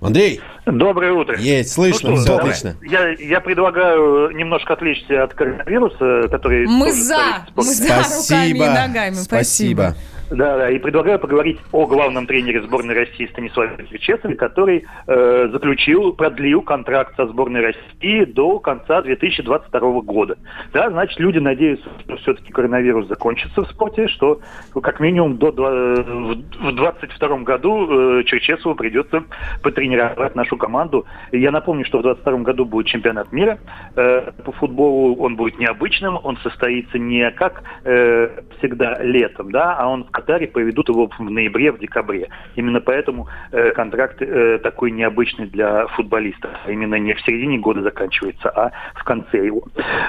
Андрей. 0.00 0.40
Доброе 0.66 1.12
утро. 1.12 1.38
Есть, 1.38 1.72
слышно, 1.72 2.10
Ну 2.10 2.16
что, 2.16 2.24
все 2.24 2.36
давай. 2.36 2.52
отлично. 2.52 2.76
Я, 2.82 3.08
я 3.10 3.40
предлагаю 3.40 4.30
немножко 4.30 4.72
отвлечься 4.72 5.22
от 5.24 5.34
коронавируса, 5.34 6.28
который... 6.30 6.66
Мы 6.66 6.92
за, 6.92 7.46
мы 7.54 7.62
за 7.64 7.84
руками 7.84 8.58
и 8.58 8.60
ногами. 8.60 9.14
Спасибо. 9.14 9.94
Да, 10.30 10.56
да, 10.56 10.70
и 10.70 10.78
предлагаю 10.78 11.18
поговорить 11.18 11.58
о 11.72 11.86
главном 11.86 12.26
тренере 12.26 12.62
сборной 12.62 12.94
России 12.94 13.26
Станиславе 13.26 13.84
Черчесове, 13.90 14.36
который 14.36 14.86
э, 15.08 15.48
заключил, 15.50 16.12
продлил 16.12 16.62
контракт 16.62 17.16
со 17.16 17.26
сборной 17.26 17.60
России 17.60 18.24
до 18.24 18.60
конца 18.60 19.02
2022 19.02 20.00
года. 20.02 20.38
Да, 20.72 20.88
значит, 20.88 21.18
люди 21.18 21.38
надеются, 21.38 21.88
что 22.04 22.16
все-таки 22.18 22.52
коронавирус 22.52 23.08
закончится 23.08 23.64
в 23.64 23.70
спорте, 23.70 24.06
что 24.06 24.40
ну, 24.72 24.80
как 24.80 25.00
минимум 25.00 25.36
до, 25.36 25.50
в 25.50 26.76
2022 26.76 27.38
году 27.38 28.20
э, 28.20 28.24
Черчесову 28.24 28.76
придется 28.76 29.24
потренировать 29.64 30.36
нашу 30.36 30.56
команду. 30.56 31.06
Я 31.32 31.50
напомню, 31.50 31.84
что 31.84 31.98
в 31.98 32.02
2022 32.02 32.44
году 32.44 32.64
будет 32.66 32.86
чемпионат 32.86 33.32
мира 33.32 33.58
э, 33.96 34.30
по 34.44 34.52
футболу. 34.52 35.16
Он 35.16 35.34
будет 35.34 35.58
необычным, 35.58 36.20
он 36.22 36.36
состоится 36.36 37.00
не 37.00 37.28
как 37.32 37.64
э, 37.82 38.42
всегда 38.58 39.02
летом, 39.02 39.50
да, 39.50 39.74
а 39.76 39.88
он 39.88 40.04
в 40.04 40.19
Катаре 40.20 40.46
проведут 40.46 40.88
его 40.88 41.08
в 41.08 41.30
ноябре, 41.30 41.72
в 41.72 41.78
декабре. 41.78 42.28
Именно 42.54 42.80
поэтому 42.80 43.26
э, 43.52 43.70
контракт 43.70 44.20
э, 44.20 44.58
такой 44.62 44.90
необычный 44.90 45.46
для 45.46 45.86
футболистов. 45.88 46.50
А 46.66 46.70
Именно 46.70 46.96
не 46.96 47.14
в 47.14 47.20
середине 47.22 47.58
года 47.58 47.80
заканчивается, 47.82 48.50
а 48.50 48.70
в 48.94 49.04
конце 49.04 49.46
его. 49.46 49.62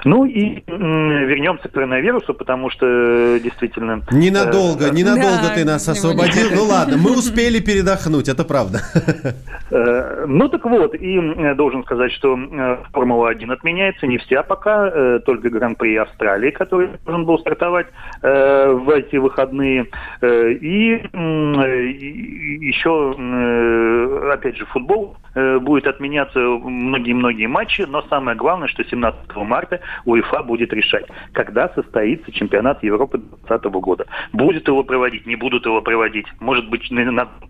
Ну 0.04 0.26
и 0.26 0.64
м, 0.68 1.28
вернемся 1.28 1.70
к 1.70 1.72
коронавирусу, 1.72 2.34
потому 2.34 2.70
что 2.70 2.86
э, 2.86 3.40
действительно... 3.40 4.02
Ненадолго, 4.12 4.88
э, 4.88 4.92
ненадолго 4.92 5.48
Да, 5.48 5.56
ты 5.56 5.64
нас 5.66 5.88
освободил. 5.88 6.50
Ну 6.54 6.64
ладно, 6.66 6.98
мы 6.98 7.18
успели 7.18 7.60
передохнуть, 7.60 8.28
это 8.28 8.44
правда. 8.44 8.80
Э, 9.72 10.26
Ну 10.28 10.50
так 10.50 10.66
вот, 10.66 10.94
и 10.96 11.18
э, 11.18 11.56
должен 11.56 11.84
сказать, 11.84 12.12
что 12.12 12.38
э, 12.38 12.78
Формула-1 12.92 13.52
отменяется, 13.54 14.08
не 14.08 14.18
вся 14.18 14.44
пока, 14.44 14.90
э, 14.90 15.20
только 15.26 15.50
Гран-при 15.50 15.96
Австралии, 15.96 16.52
который 16.52 16.90
должен 17.06 17.26
был 17.26 17.40
стартовать 17.40 17.88
э, 18.22 18.72
в 18.72 18.90
эти 18.90 19.16
выходные. 19.16 19.88
Э, 20.22 20.52
И 20.52 21.02
еще, 22.62 23.16
э, 23.18 24.32
опять 24.34 24.58
же, 24.58 24.66
футбол 24.66 25.18
э, 25.34 25.60
будет 25.60 25.88
отменяться 25.88 26.40
многие-многие 26.40 27.48
матчи, 27.48 27.82
но 27.82 28.02
самое 28.04 28.38
главное, 28.38 28.68
что 28.68 28.84
17 28.84 29.36
марта 29.38 29.80
УЕФА 30.06 30.44
будет 30.44 30.74
решать, 30.74 31.06
когда 31.34 31.70
состоится 31.70 32.32
чемпионат 32.32 32.84
Европы 32.84 33.18
2020 33.18 33.66
года. 33.82 34.06
Будет 34.34 34.68
его 34.68 34.84
проводить, 34.84 35.26
не 35.26 35.36
будут 35.36 35.66
его 35.66 35.82
проводить, 35.82 36.28
может 36.40 36.70
быть, 36.70 36.90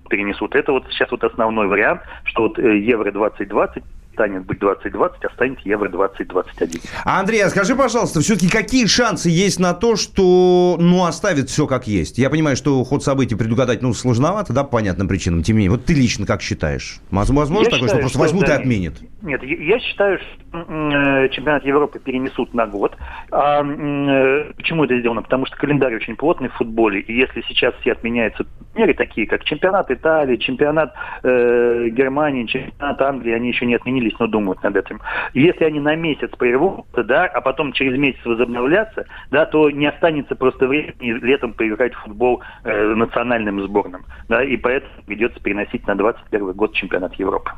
перенесут. 0.09 0.55
Это 0.55 0.71
вот 0.71 0.85
сейчас 0.89 1.11
вот 1.11 1.23
основной 1.23 1.67
вариант, 1.67 2.01
что 2.23 2.43
вот 2.43 2.57
Евро 2.57 3.11
2020 3.11 3.83
станет 4.13 4.45
быть 4.45 4.60
2020, 4.60 5.24
а 5.24 5.30
станет 5.32 5.60
Евро 5.62 5.89
2021. 5.89 6.82
А, 7.06 7.19
Андрей, 7.19 7.43
а 7.43 7.50
скажи, 7.50 7.76
пожалуйста, 7.76 8.19
все-таки 8.21 8.50
какие 8.50 8.86
шансы 8.86 9.30
есть 9.30 9.60
на 9.60 9.74
то, 9.74 9.95
что, 9.95 10.78
ну, 10.80 11.06
оставит 11.06 11.50
все 11.50 11.67
как 11.67 11.88
есть? 11.88 12.17
Я 12.17 12.30
понимаю, 12.30 12.56
что 12.56 12.84
ход 12.84 13.04
событий 13.04 13.36
предугадать, 13.36 13.82
ну, 13.82 13.93
сложновато, 13.93 14.54
да, 14.54 14.63
по 14.63 14.82
понятным 14.82 15.08
причинам, 15.08 15.43
тем 15.43 15.58
не 15.58 15.65
менее. 15.65 15.78
Вот 15.78 15.86
ты 15.86 15.93
лично 15.93 16.26
как 16.26 16.41
считаешь? 16.41 17.00
Возможно 17.12 17.60
Я 17.60 17.65
такое, 17.65 17.78
что 17.78 17.86
считаю, 17.86 18.02
просто 18.02 18.17
что 18.17 18.19
возьмут 18.19 18.43
и 18.45 18.47
да, 18.47 18.56
отменят? 18.56 18.95
Нет, 19.21 19.43
я 19.43 19.80
считаю, 19.80 20.17
что 20.17 20.58
э, 20.58 21.30
чемпионат 21.30 21.63
Европы 21.63 22.00
перенесут 22.00 22.54
на 22.56 22.65
год. 22.65 22.97
А 23.30 23.63
э, 23.63 24.54
почему 24.58 24.86
это 24.86 25.00
сделано? 25.00 25.21
Потому 25.21 25.45
что 25.45 25.56
календарь 25.58 25.95
очень 25.95 26.15
плотный 26.15 26.50
в 26.50 26.54
футболе, 26.54 27.02
и 27.02 27.13
если 27.13 27.41
сейчас 27.47 27.76
все 27.82 27.91
отменяются 27.91 28.47
меры 28.74 28.95
такие, 28.95 29.28
как 29.28 29.43
чемпионат 29.43 29.91
Италии, 29.91 30.38
чемпионат 30.38 30.93
э, 31.24 31.89
Германии, 31.89 32.45
чемпионат 32.45 33.02
Англии, 33.02 33.34
они 33.34 33.50
еще 33.50 33.67
не 33.67 33.76
отменились, 33.76 34.11
но 34.19 34.28
думают 34.28 34.62
над 34.63 34.76
этим. 34.76 35.02
Если 35.34 35.63
они 35.63 35.80
на 35.80 35.95
месяц 35.95 36.30
прервутся, 36.38 37.04
да, 37.04 37.26
а 37.26 37.41
потом 37.41 37.74
через 37.74 37.97
месяц 37.97 38.19
возобновлятся, 38.26 39.06
да, 39.30 39.45
то 39.45 39.69
не 39.69 39.88
останется 39.88 40.36
просто 40.36 40.67
времени 40.67 41.12
летом 41.24 41.54
поиграть 41.54 41.93
в 41.93 42.04
футбол 42.04 42.41
э, 42.63 42.93
национальным 42.95 43.62
сборным, 43.63 44.06
да, 44.30 44.43
и 44.43 44.58
поэтому 44.58 44.91
придется 45.06 45.39
переносить 45.39 45.86
на 45.88 45.95
21 45.95 46.52
год 46.54 46.74
чемпионат 46.74 47.13
Европы. 47.15 47.52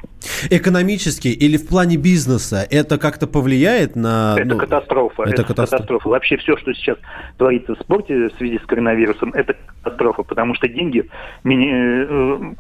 Экономически 0.50 1.28
или 1.28 1.58
в 1.58 1.68
плане 1.68 1.98
бизнеса 1.98 2.66
это 2.70 2.98
как-то 2.98 3.28
повлияет 3.28 3.96
на... 3.96 4.36
Это 4.38 4.54
ну, 4.54 4.58
катастрофа. 4.58 5.24
это 5.24 5.32
Это, 5.32 5.44
катастрофа. 5.44 5.84
катастрофа. 5.84 6.10
Вообще 6.10 6.38
все, 6.38 6.58
что 6.58 6.74
сейчас 6.74 6.98
творится 7.38 7.76
в 7.76 7.80
спорте 7.80 8.30
в 8.30 8.34
связи 8.38 8.60
с 8.60 8.66
коронавирусом, 8.66 9.32
это 9.34 9.56
катастрофа, 9.84 10.24
потому 10.24 10.56
что 10.56 10.68
деньги 10.68 11.00
э, 11.00 11.48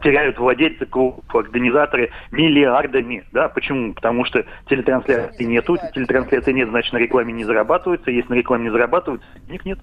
теряют 0.03 0.37
владельцы 0.37 0.85
клубов, 0.85 1.23
организаторы 1.33 2.11
миллиардами. 2.31 3.23
Да? 3.31 3.49
Почему? 3.49 3.72
Потому 3.95 4.25
что 4.25 4.45
телетрансляции 4.69 5.43
нету. 5.43 5.77
Телетрансляции 5.93 6.51
нет, 6.51 6.69
значит, 6.69 6.93
на 6.93 6.97
рекламе 6.97 7.33
не 7.33 7.43
зарабатывается. 7.43 8.11
Если 8.11 8.29
на 8.29 8.35
рекламе 8.35 8.65
не 8.65 8.69
зарабатывается, 8.71 9.27
денег 9.47 9.65
нет. 9.65 9.79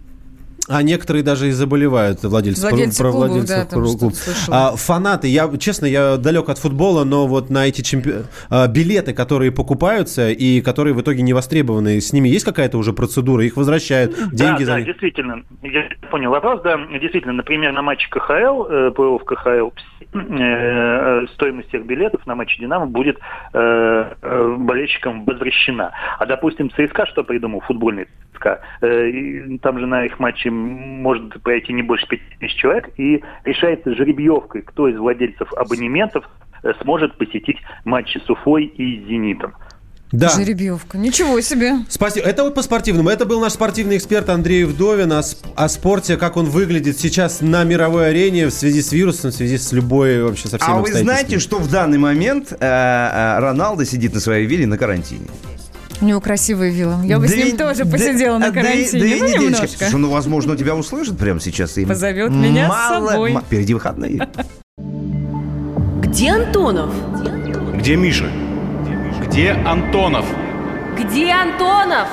А 0.73 0.83
некоторые 0.83 1.25
даже 1.25 1.49
и 1.49 1.51
заболевают, 1.51 2.23
владельцы, 2.23 2.69
Владельцы 2.69 2.99
про- 3.03 3.07
про 3.07 3.13
клубов, 3.13 3.29
владельцев 3.31 3.57
да, 3.59 3.65
там 3.67 3.83
клуб-. 3.99 4.13
А, 4.51 4.77
фанаты, 4.77 5.27
я, 5.27 5.51
честно, 5.59 5.87
я 5.87 6.17
далек 6.17 6.49
от 6.49 6.59
футбола, 6.59 7.03
но 7.03 7.27
вот 7.27 7.51
на 7.51 7.67
эти 7.67 7.81
чемпи- 7.81 8.25
а, 8.49 8.69
билеты, 8.69 9.13
которые 9.13 9.51
покупаются 9.51 10.31
и 10.31 10.61
которые 10.61 10.95
в 10.95 11.01
итоге 11.01 11.23
не 11.23 11.33
востребованы, 11.33 12.01
с 12.01 12.13
ними 12.13 12.29
есть 12.29 12.45
какая-то 12.45 12.79
уже 12.79 12.93
процедура? 12.93 13.45
Их 13.45 13.57
возвращают, 13.57 14.15
деньги 14.33 14.61
да, 14.61 14.65
за 14.65 14.67
да, 14.67 14.77
них? 14.79 14.87
действительно. 14.87 15.43
Я 15.63 15.89
понял 16.11 16.31
вопрос, 16.31 16.61
да. 16.63 16.79
Действительно, 17.01 17.33
например, 17.33 17.73
на 17.73 17.83
матче 17.83 18.09
КХЛ, 18.09 18.67
э, 18.69 18.93
плей-офф 18.95 19.25
КХЛ, 19.25 19.71
э, 20.13 21.27
стоимость 21.35 21.69
всех 21.69 21.85
билетов 21.85 22.25
на 22.27 22.35
матче 22.35 22.59
«Динамо» 22.61 22.87
будет 22.87 23.19
э, 23.53 24.13
э, 24.23 24.57
болельщикам 24.59 25.25
возвращена. 25.25 25.91
А, 26.19 26.27
допустим, 26.27 26.71
ЦСКА 26.71 27.07
что 27.07 27.25
придумал, 27.25 27.61
футбольный 27.61 28.07
ЦСКА? 28.41 28.61
Э, 28.81 29.59
там 29.63 29.79
же 29.79 29.87
на 29.87 30.05
их 30.07 30.19
матче 30.19 30.51
может 30.51 31.43
пройти 31.43 31.73
не 31.73 31.83
больше 31.83 32.07
5 32.09 32.21
тысяч 32.41 32.57
человек, 32.57 32.91
и 32.97 33.23
решается 33.45 33.95
жеребьевкой, 33.95 34.63
кто 34.63 34.89
из 34.89 34.97
владельцев 34.99 35.53
абонементов 35.55 36.25
э, 36.63 36.73
сможет 36.83 37.17
посетить 37.19 37.59
матчи 37.85 38.19
с 38.19 38.29
Уфой 38.29 38.65
и 38.65 39.05
«Зенитом». 39.07 39.55
Да. 40.13 40.29
Жеребьевка. 40.31 40.99
Ничего 40.99 41.41
себе. 41.41 41.85
Спасибо. 41.89 42.27
Это 42.27 42.43
вот 42.43 42.57
по 42.57 42.63
спортивному. 42.63 43.11
Это 43.11 43.27
был 43.27 43.41
наш 43.41 43.53
спортивный 43.53 43.97
эксперт 43.97 44.29
Андрей 44.29 44.65
Вдовин 44.65 45.13
о, 45.13 45.21
сп- 45.21 45.47
о 45.55 45.69
спорте, 45.69 46.17
как 46.17 46.37
он 46.37 46.47
выглядит 46.47 46.99
сейчас 46.99 47.41
на 47.41 47.63
мировой 47.63 48.09
арене 48.09 48.47
в 48.47 48.51
связи 48.51 48.83
с 48.83 48.91
вирусом, 48.91 49.31
в 49.31 49.35
связи 49.35 49.57
с 49.57 49.71
любой 49.71 50.21
вообще 50.25 50.49
со 50.49 50.59
всеми 50.59 50.79
А 50.79 50.81
вы 50.81 50.93
знаете, 50.93 51.39
что 51.39 51.59
в 51.59 51.71
данный 51.71 51.99
момент 51.99 52.51
э, 52.51 52.57
э, 52.61 53.39
Роналдо 53.39 53.85
сидит 53.85 54.13
на 54.13 54.19
своей 54.19 54.47
вилле 54.47 54.67
на 54.67 54.79
карантине? 54.79 55.29
У 56.01 56.05
него 56.07 56.21
красивые 56.21 56.71
вилла. 56.73 57.01
Я 57.05 57.19
бы 57.19 57.29
с 57.29 57.31
Две- 57.31 57.45
ним 57.45 57.57
тоже 57.57 57.85
две- 57.85 57.93
посидела 57.93 58.39
на 58.39 58.47
а, 58.47 58.53
карантине. 58.53 58.89
две 59.03 59.17
ну, 59.17 59.25
недельки. 59.27 59.43
немножко. 59.45 59.67
Слушай, 59.79 59.99
ну, 59.99 60.11
возможно, 60.11 60.57
тебя 60.57 60.75
услышат 60.75 61.19
прямо 61.19 61.41
сейчас. 61.41 61.77
и 61.77 61.85
Позовет 61.85 62.31
меня 62.31 62.67
с 62.67 62.69
мало- 62.71 63.11
собой. 63.11 63.33
ма- 63.33 63.43
Впереди 63.43 63.75
выходные. 63.75 64.27
Где 64.79 66.31
Антонов? 66.31 66.91
Где 67.77 67.97
Миша? 67.97 68.31
Где 69.27 69.51
Антонов? 69.53 70.25
Где 70.99 71.31
Антонов? 71.33 72.09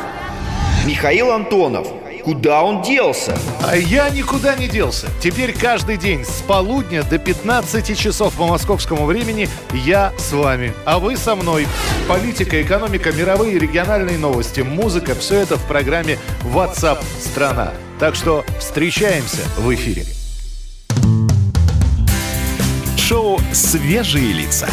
Михаил 0.86 1.32
Антонов. 1.32 1.88
Куда 2.28 2.62
он 2.62 2.82
делся? 2.82 3.38
А 3.66 3.78
я 3.78 4.10
никуда 4.10 4.58
не 4.58 4.68
делся. 4.68 5.08
Теперь 5.22 5.54
каждый 5.54 5.96
день 5.96 6.26
с 6.26 6.42
полудня 6.42 7.04
до 7.04 7.20
15 7.20 7.98
часов 7.98 8.34
по 8.34 8.46
московскому 8.48 9.06
времени 9.06 9.48
я 9.72 10.12
с 10.18 10.34
вами, 10.34 10.74
а 10.84 11.00
вы 11.00 11.16
со 11.16 11.38
мной. 11.38 11.66
Политика, 12.06 12.62
экономика, 12.62 13.14
мировые 13.14 13.54
и 13.54 13.60
региональные 13.60 14.18
новости, 14.18 14.60
музыка– 14.60 15.16
все 15.18 15.36
это 15.36 15.56
в 15.56 15.66
программе 15.70 16.20
WhatsApp 16.44 17.02
страна. 17.22 17.72
Так 17.98 18.14
что 18.14 18.44
встречаемся 18.60 19.44
в 19.58 19.74
эфире. 19.74 20.04
Шоу 22.98 23.40
«Свежие 23.54 24.34
лица». 24.34 24.68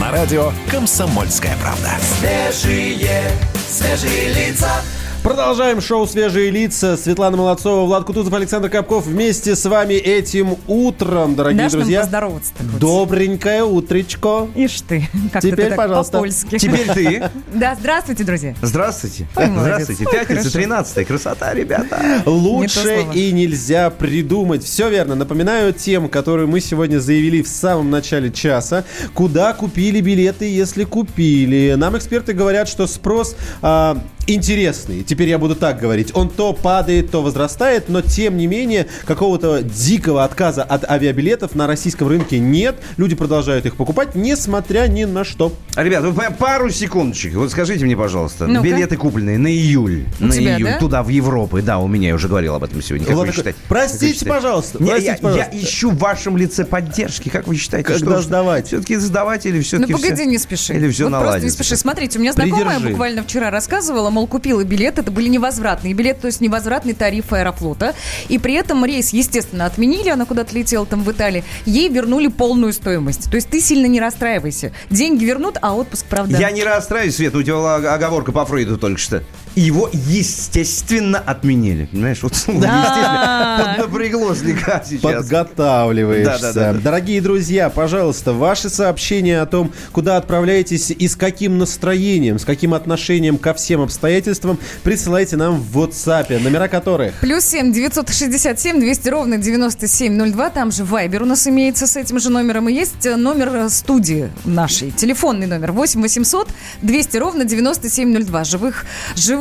На 0.00 0.10
радио 0.10 0.50
«Комсомольская 0.68 1.56
правда». 1.62 1.90
Свежие, 2.00 3.30
свежие 3.68 4.32
лица. 4.32 4.82
Продолжаем 5.28 5.82
шоу 5.82 6.06
«Свежие 6.06 6.50
лица». 6.50 6.96
Светлана 6.96 7.36
Молодцова, 7.36 7.84
Влад 7.84 8.04
Кутузов, 8.04 8.32
Александр 8.32 8.70
Капков. 8.70 9.04
Вместе 9.04 9.56
с 9.56 9.66
вами 9.66 9.92
этим 9.92 10.56
утром, 10.66 11.34
дорогие 11.34 11.64
Дашь 11.64 11.72
друзья. 11.72 12.00
поздороваться-то 12.00 12.64
хоть? 12.64 12.80
Добренькое 12.80 13.62
утречко. 13.62 14.48
Ишь 14.54 14.80
ты, 14.80 15.06
как 15.30 15.42
Теперь, 15.42 15.56
ты 15.56 15.68
так 15.68 15.76
пожалуйста. 15.76 16.12
по-польски. 16.12 16.56
Теперь 16.56 16.90
ты. 16.94 17.30
Да, 17.52 17.76
здравствуйте, 17.78 18.24
друзья. 18.24 18.54
Здравствуйте. 18.62 19.28
Ой. 19.36 19.46
Здравствуйте. 19.54 20.06
Ой, 20.06 20.12
Пятница, 20.12 20.40
хорошо. 20.40 20.58
13 20.58 21.06
Красота, 21.06 21.52
ребята. 21.52 22.22
Лучше 22.24 23.04
и 23.12 23.30
нельзя 23.30 23.90
придумать. 23.90 24.64
Все 24.64 24.88
верно. 24.88 25.14
Напоминаю 25.14 25.74
тем, 25.74 26.08
которые 26.08 26.46
мы 26.46 26.60
сегодня 26.60 27.00
заявили 27.00 27.42
в 27.42 27.48
самом 27.48 27.90
начале 27.90 28.32
часа. 28.32 28.84
Куда 29.12 29.52
купили 29.52 30.00
билеты, 30.00 30.46
если 30.50 30.84
купили? 30.84 31.74
Нам 31.76 31.98
эксперты 31.98 32.32
говорят, 32.32 32.66
что 32.66 32.86
спрос 32.86 33.36
а, 33.60 33.98
интересный. 34.28 35.02
Теперь 35.02 35.28
я 35.28 35.38
буду 35.38 35.54
так 35.56 35.80
говорить. 35.80 36.10
Он 36.14 36.28
то 36.28 36.52
падает, 36.52 37.10
то 37.10 37.22
возрастает, 37.22 37.88
но 37.88 38.02
тем 38.02 38.36
не 38.36 38.46
менее 38.46 38.86
какого-то 39.06 39.62
дикого 39.62 40.24
отказа 40.24 40.62
от 40.62 40.88
авиабилетов 40.88 41.54
на 41.54 41.66
российском 41.66 42.08
рынке 42.08 42.38
нет. 42.38 42.76
Люди 42.96 43.14
продолжают 43.16 43.66
их 43.66 43.76
покупать, 43.76 44.14
несмотря 44.14 44.86
ни 44.88 45.04
на 45.04 45.24
что. 45.24 45.52
Ребят, 45.76 46.04
вы 46.04 46.12
па- 46.12 46.30
пару 46.30 46.70
секундочек. 46.70 47.34
Вот 47.34 47.50
скажите 47.50 47.84
мне, 47.84 47.96
пожалуйста, 47.96 48.46
Ну-ка. 48.46 48.62
билеты 48.66 48.96
купленные 48.96 49.38
на 49.38 49.48
июль. 49.48 50.04
У 50.20 50.26
на 50.26 50.32
тебя, 50.32 50.56
июль. 50.56 50.70
да? 50.72 50.78
Туда, 50.78 51.02
в 51.02 51.08
Европу. 51.08 51.60
Да, 51.62 51.78
у 51.78 51.88
меня, 51.88 52.08
я 52.08 52.14
уже 52.14 52.28
говорил 52.28 52.54
об 52.54 52.64
этом 52.64 52.82
сегодня. 52.82 53.06
Как 53.06 53.14
Вот 53.16 53.22
вы 53.22 53.26
такой, 53.28 53.36
считаете? 53.38 53.58
«Простите, 53.68 54.18
Как 54.20 54.28
вы 54.28 54.34
пожалуйста, 54.34 54.82
Не, 54.82 54.90
простите, 54.90 55.12
я, 55.12 55.18
пожалуйста». 55.22 55.50
я 55.56 55.62
ищу 55.62 55.90
в 55.90 55.98
вашем 55.98 56.36
лице 56.36 56.64
поддержки. 56.64 57.28
Как 57.28 57.46
вы 57.46 57.56
считаете? 57.56 57.88
Когда 57.88 58.12
что, 58.16 58.22
сдавать? 58.22 58.66
Все-таки 58.68 58.96
сдавать 58.96 59.46
или 59.46 59.56
Ну 59.58 59.62
все-таки 59.62 59.92
погоди, 59.92 60.26
не 60.26 60.38
спеши. 60.38 60.74
Или 60.74 60.90
все 60.90 61.04
вот 61.04 61.10
просто 61.10 61.24
не 61.24 61.24
наладится? 61.26 61.54
спеши. 61.64 61.76
Смотрите, 61.76 62.18
у 62.18 62.22
меня 62.22 62.32
знакомая 62.32 62.64
Придержи. 62.76 62.90
буквально 62.90 63.22
вчера 63.22 63.50
рассказывала, 63.50 64.10
мол, 64.18 64.26
купила 64.26 64.64
билет, 64.64 64.98
это 64.98 65.10
были 65.12 65.28
невозвратные 65.28 65.94
билеты, 65.94 66.22
то 66.22 66.26
есть 66.26 66.40
невозвратный 66.40 66.92
тариф 66.92 67.32
аэрофлота. 67.32 67.94
И 68.28 68.38
при 68.38 68.54
этом 68.54 68.84
рейс, 68.84 69.12
естественно, 69.12 69.64
отменили, 69.64 70.08
она 70.08 70.24
куда-то 70.24 70.54
летела 70.56 70.86
там 70.86 71.04
в 71.04 71.12
Италии. 71.12 71.44
Ей 71.66 71.88
вернули 71.88 72.26
полную 72.26 72.72
стоимость. 72.72 73.30
То 73.30 73.36
есть 73.36 73.48
ты 73.48 73.60
сильно 73.60 73.86
не 73.86 74.00
расстраивайся. 74.00 74.72
Деньги 74.90 75.24
вернут, 75.24 75.56
а 75.62 75.74
отпуск, 75.74 76.06
правда. 76.06 76.36
Я 76.36 76.50
не 76.50 76.64
расстраиваюсь, 76.64 77.14
Свет, 77.14 77.34
у 77.34 77.42
тебя 77.42 77.54
была 77.54 77.76
оговорка 77.76 78.32
по 78.32 78.44
Фрейду 78.44 78.76
только 78.76 78.98
что. 78.98 79.22
Его, 79.58 79.90
естественно, 79.92 81.18
отменили. 81.18 81.86
Понимаешь, 81.86 82.22
вот 82.22 82.36
слово 82.36 82.60
Да. 82.60 83.66
естественно 83.66 83.76
поднапрягло 83.88 84.34
слегка 84.34 84.84
сейчас. 84.88 85.00
Подготавливаешься. 85.02 86.52
Да-да-да. 86.52 86.80
Дорогие 86.80 87.20
друзья, 87.20 87.68
пожалуйста, 87.68 88.32
ваши 88.32 88.70
сообщения 88.70 89.40
о 89.40 89.46
том, 89.46 89.72
куда 89.92 90.16
отправляетесь 90.16 90.90
и 90.92 91.08
с 91.08 91.16
каким 91.16 91.58
настроением, 91.58 92.38
с 92.38 92.44
каким 92.44 92.72
отношением 92.72 93.36
ко 93.36 93.52
всем 93.52 93.80
обстоятельствам, 93.80 94.58
присылайте 94.84 95.36
нам 95.36 95.60
в 95.60 95.76
WhatsApp, 95.78 96.38
номера 96.38 96.68
которых... 96.68 97.14
Плюс 97.20 97.44
семь 97.44 97.72
девятьсот 97.72 98.10
шестьдесят 98.10 98.60
семь 98.60 98.78
двести 98.78 99.08
ровно 99.08 99.38
девяносто 99.38 99.88
семь 99.88 100.12
ноль 100.14 100.30
два. 100.30 100.50
Там 100.50 100.70
же 100.70 100.84
Вайбер 100.84 101.22
у 101.22 101.26
нас 101.26 101.48
имеется 101.48 101.88
с 101.88 101.96
этим 101.96 102.20
же 102.20 102.30
номером. 102.30 102.68
И 102.68 102.72
есть 102.72 103.04
э, 103.06 103.16
номер 103.16 103.48
э, 103.54 103.68
студии 103.70 104.30
нашей. 104.44 104.92
Телефонный 104.92 105.46
номер 105.48 105.72
восемь 105.72 106.00
восемьсот 106.00 106.48
двести 106.80 107.16
ровно 107.16 107.44
девяносто 107.44 107.90
семь 107.90 108.12
ноль 108.12 108.24
два. 108.24 108.44
Живых, 108.44 108.84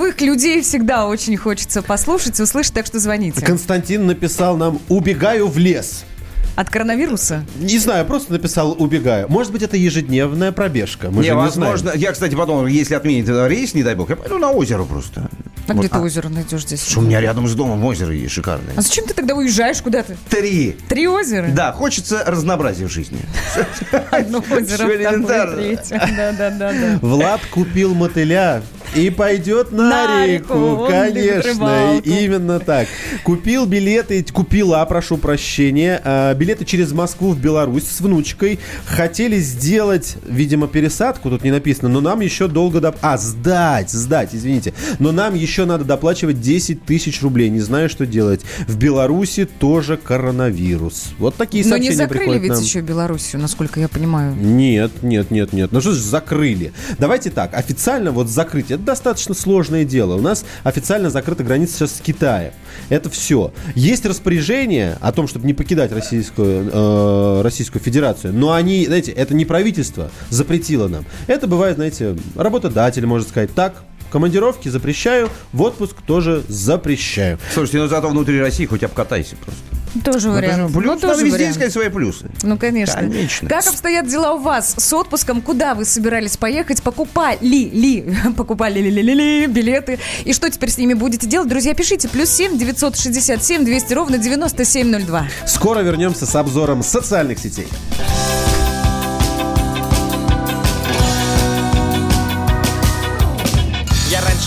живых 0.07 0.21
людей 0.21 0.61
всегда 0.61 1.05
очень 1.07 1.35
хочется 1.35 1.81
послушать, 1.81 2.39
услышать, 2.39 2.73
так 2.73 2.85
что 2.85 2.99
звоните. 2.99 3.41
Константин 3.41 4.05
написал 4.05 4.55
нам 4.55 4.79
«Убегаю 4.87 5.47
в 5.47 5.57
лес». 5.57 6.05
От 6.55 6.69
коронавируса? 6.69 7.43
Не 7.59 7.77
знаю, 7.77 8.05
просто 8.05 8.31
написал 8.31 8.75
«Убегаю». 8.79 9.27
Может 9.29 9.51
быть, 9.51 9.63
это 9.63 9.75
ежедневная 9.75 10.51
пробежка. 10.51 11.11
Мы 11.11 11.17
не, 11.17 11.23
же 11.23 11.29
не 11.31 11.35
возможно. 11.35 11.77
знаем. 11.77 11.99
Я, 11.99 12.13
кстати, 12.13 12.35
потом, 12.35 12.65
если 12.67 12.95
отменит 12.95 13.25
этот 13.25 13.49
рейс, 13.51 13.73
не 13.73 13.83
дай 13.83 13.95
бог, 13.95 14.09
я 14.09 14.15
пойду 14.15 14.37
на 14.37 14.51
озеро 14.51 14.83
просто. 14.85 15.29
А 15.67 15.73
Вот, 15.73 15.79
где 15.79 15.89
ты 15.89 15.97
а, 15.97 16.01
озеро 16.01 16.29
найдешь 16.29 16.63
здесь? 16.63 16.87
Что 16.87 17.01
у 17.01 17.03
меня 17.03 17.19
рядом 17.19 17.47
с 17.47 17.53
домом 17.53 17.83
озеро 17.83 18.13
есть 18.13 18.33
шикарное. 18.33 18.73
А 18.77 18.81
зачем 18.81 19.05
ты 19.05 19.13
тогда 19.13 19.35
уезжаешь 19.35 19.81
куда-то? 19.81 20.15
Три. 20.29 20.77
Три 20.87 21.07
озера? 21.07 21.49
Да, 21.49 21.73
хочется 21.73 22.23
разнообразия 22.25 22.87
в 22.87 22.91
жизни. 22.91 23.19
Одно 24.11 24.39
озеро, 24.49 24.87
второе, 25.21 25.55
третье. 25.55 26.09
Да, 26.15 26.31
да, 26.31 26.49
да, 26.51 26.71
да. 26.71 26.99
Влад 27.01 27.41
купил 27.51 27.93
мотыля 27.93 28.63
и 28.95 29.09
пойдет 29.09 29.71
на, 29.71 29.89
На 29.89 30.25
реку, 30.25 30.53
реку, 30.53 30.87
конечно, 30.87 32.01
именно 32.03 32.59
так. 32.59 32.87
Купил 33.23 33.65
билеты, 33.65 34.23
купила, 34.31 34.83
прошу 34.85 35.17
прощения, 35.17 36.01
а, 36.03 36.33
билеты 36.33 36.65
через 36.65 36.91
Москву 36.91 37.31
в 37.31 37.39
Беларусь 37.39 37.87
с 37.87 38.01
внучкой. 38.01 38.59
Хотели 38.85 39.37
сделать, 39.39 40.17
видимо, 40.27 40.67
пересадку, 40.67 41.29
тут 41.29 41.43
не 41.43 41.51
написано, 41.51 41.89
но 41.89 42.01
нам 42.01 42.21
еще 42.21 42.47
долго... 42.47 42.79
Доп... 42.81 42.97
А, 43.01 43.17
сдать, 43.17 43.89
сдать, 43.91 44.29
извините. 44.33 44.73
Но 44.99 45.11
нам 45.11 45.35
еще 45.35 45.65
надо 45.65 45.83
доплачивать 45.83 46.41
10 46.41 46.85
тысяч 46.85 47.21
рублей, 47.21 47.49
не 47.49 47.59
знаю, 47.59 47.89
что 47.89 48.05
делать. 48.05 48.41
В 48.67 48.77
Беларуси 48.77 49.45
тоже 49.45 49.97
коронавирус. 49.97 51.13
Вот 51.19 51.35
такие 51.35 51.63
Но 51.63 51.69
не 51.69 51.71
сообщения 51.71 51.95
закрыли 51.95 52.19
приходят 52.19 52.41
ведь 52.43 52.51
нам. 52.51 52.61
еще 52.61 52.81
Белоруссию, 52.81 53.41
насколько 53.41 53.79
я 53.79 53.87
понимаю. 53.87 54.35
Нет, 54.35 54.91
нет, 55.03 55.31
нет, 55.31 55.53
нет. 55.53 55.71
Ну 55.71 55.81
что 55.81 55.91
ж 55.91 55.97
закрыли? 55.97 56.73
Давайте 56.99 57.29
так, 57.29 57.53
официально 57.53 58.11
вот 58.11 58.27
закрыть, 58.29 58.71
это 58.77 58.85
достаточно 58.85 59.33
сложное 59.33 59.83
дело. 59.83 60.15
У 60.15 60.21
нас 60.21 60.45
официально 60.63 61.09
закрыта 61.09 61.43
граница 61.43 61.77
сейчас 61.77 61.97
с 61.97 61.99
Китаем. 61.99 62.53
Это 62.89 63.09
все. 63.09 63.51
Есть 63.75 64.05
распоряжение 64.05 64.97
о 65.01 65.11
том, 65.11 65.27
чтобы 65.27 65.45
не 65.45 65.53
покидать 65.53 65.91
Российскую, 65.91 66.69
э, 66.71 67.41
Российскую 67.41 67.81
Федерацию, 67.81 68.33
но 68.33 68.53
они, 68.53 68.85
знаете, 68.85 69.11
это 69.11 69.33
не 69.33 69.45
правительство 69.45 70.11
запретило 70.29 70.87
нам. 70.87 71.05
Это 71.27 71.47
бывает, 71.47 71.75
знаете, 71.75 72.15
работодатель 72.35 73.05
может 73.05 73.29
сказать, 73.29 73.53
так, 73.53 73.83
командировки 74.11 74.69
запрещаю, 74.69 75.29
в 75.53 75.61
отпуск 75.61 75.95
тоже 76.05 76.43
запрещаю. 76.47 77.39
Слушайте, 77.53 77.79
ну 77.79 77.87
зато 77.87 78.09
внутри 78.09 78.39
России 78.41 78.65
хоть 78.65 78.83
обкатайся 78.83 79.35
просто. 79.35 79.61
Тоже 80.03 80.29
вариант. 80.29 80.71
Плюс, 80.73 80.83
Ну, 80.85 80.91
надо 80.91 81.01
тоже 81.07 81.23
везде 81.23 81.37
вариант. 81.37 81.55
искать 81.55 81.71
свои 81.71 81.89
плюсы. 81.89 82.29
Ну, 82.43 82.57
конечно. 82.57 82.99
Конечно. 82.99 83.49
Как 83.49 83.65
обстоят 83.65 84.07
дела 84.07 84.33
у 84.33 84.37
вас 84.37 84.75
с 84.77 84.93
отпуском? 84.93 85.41
Куда 85.41 85.73
вы 85.73 85.85
собирались 85.85 86.37
поехать? 86.37 86.83
Покупали 86.83 87.39
ли, 87.41 88.13
покупали 88.37 88.79
ли, 88.79 88.91
ли, 88.91 89.01
ли, 89.01 89.13
ли 89.15 89.47
билеты? 89.47 89.97
И 90.23 90.33
что 90.33 90.49
теперь 90.51 90.69
с 90.69 90.77
ними 90.77 90.93
будете 90.93 91.25
делать? 91.25 91.49
Друзья, 91.49 91.73
пишите. 91.73 92.09
Плюс 92.09 92.29
семь 92.29 92.57
девятьсот 92.59 92.95
шестьдесят 92.97 93.43
семь 93.43 93.63
двести 93.65 93.93
ровно 93.93 94.17
девяносто 94.19 94.65
семь 94.65 94.89
ноль 94.91 95.03
два. 95.03 95.25
Скоро 95.47 95.79
вернемся 95.79 96.25
с 96.27 96.35
обзором 96.35 96.83
социальных 96.83 97.39
сетей. 97.39 97.67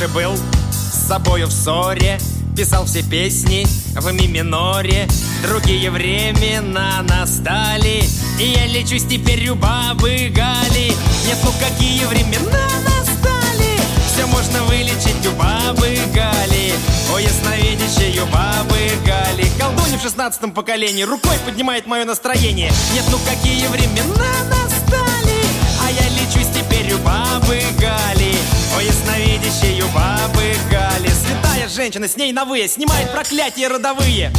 Раньше 0.01 0.15
был 0.15 0.37
с 0.71 1.09
собою 1.09 1.47
в 1.47 1.53
ссоре 1.53 2.19
Писал 2.57 2.85
все 2.87 3.03
песни 3.03 3.67
в 3.95 4.13
ми 4.13 4.27
миноре 4.27 5.07
Другие 5.43 5.91
времена 5.91 7.03
настали 7.03 8.03
И 8.39 8.45
я 8.45 8.67
лечусь 8.67 9.05
теперь 9.05 9.49
у 9.49 9.55
бабы 9.55 10.31
Гали. 10.35 10.93
Нет, 11.27 11.39
ну 11.45 11.51
какие 11.61 12.05
времена 12.07 12.69
настали? 12.85 13.79
Все 14.07 14.27
можно 14.27 14.63
вылечить 14.65 15.27
у 15.27 15.33
бабы 15.33 15.99
Гали. 16.15 16.73
О, 17.13 17.19
ясновидящей 17.19 18.21
у 18.21 18.27
бабы 18.27 18.79
Гали. 19.05 19.47
Колдунья 19.59 19.99
в 19.99 20.03
шестнадцатом 20.03 20.53
поколении 20.53 21.03
Рукой 21.03 21.37
поднимает 21.45 21.87
мое 21.87 22.05
настроение. 22.05 22.73
Нет, 22.95 23.05
ну 23.11 23.19
какие 23.19 23.67
времена 23.67 24.33
настали 24.49 24.70
я 25.90 26.09
лечусь 26.11 26.48
теперь 26.55 26.92
у 26.94 26.98
бабы 26.98 27.61
Гали 27.79 28.35
О, 28.76 28.81
ясновидящей 28.81 29.83
у 29.83 29.88
бабы 29.88 30.55
Гали 30.70 31.09
Святая 31.09 31.68
женщина, 31.68 32.09
с 32.09 32.16
ней 32.16 32.33
на 32.33 32.44
вы 32.44 32.66
Снимает 32.68 33.11
проклятия 33.12 33.68
родовые 33.68 34.33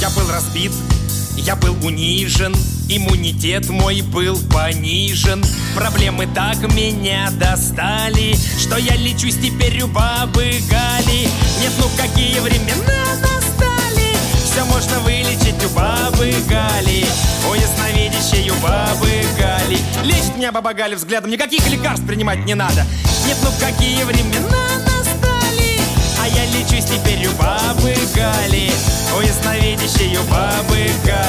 Я 0.00 0.10
был 0.10 0.30
разбит, 0.30 0.72
я 1.36 1.56
был 1.56 1.76
унижен 1.84 2.54
Иммунитет 2.92 3.68
мой 3.68 4.00
был 4.02 4.36
понижен. 4.52 5.44
Проблемы 5.76 6.26
так 6.34 6.56
меня 6.74 7.30
достали 7.30 8.34
Что 8.58 8.78
я 8.78 8.96
лечусь 8.96 9.36
теперь 9.36 9.80
у 9.82 9.86
бабы 9.86 10.60
Гали 10.68 11.28
Нет, 11.60 11.72
ну 11.78 11.86
какие 11.96 12.40
времена 12.40 13.04
настали. 13.22 14.16
Все 14.44 14.64
можно 14.64 14.98
вылечить 15.00 15.64
у 15.64 15.68
бабы 15.68 16.34
Гали 16.48 17.06
У 17.48 17.54
ясновидящей 17.54 18.50
у 18.50 18.54
бабы 18.56 19.22
Гали 19.38 19.78
Лечит 20.02 20.36
меня 20.36 20.50
баба 20.50 20.74
Галя 20.74 20.96
взглядом. 20.96 21.30
Никаких 21.30 21.64
лекарств 21.70 22.04
принимать 22.04 22.44
не 22.44 22.56
надо. 22.56 22.84
Нет, 23.24 23.36
ну 23.44 23.50
какие 23.60 24.02
времена 24.02 24.66
настали. 24.84 25.78
А 26.20 26.26
я 26.26 26.44
лечусь 26.46 26.86
теперь 26.86 27.24
у 27.28 27.32
бабы 27.34 27.94
Гали 28.16 28.72
У 29.16 29.20
ясновидящей 29.20 30.16
у 30.16 30.24
бабы 30.24 30.90
Гали 31.06 31.19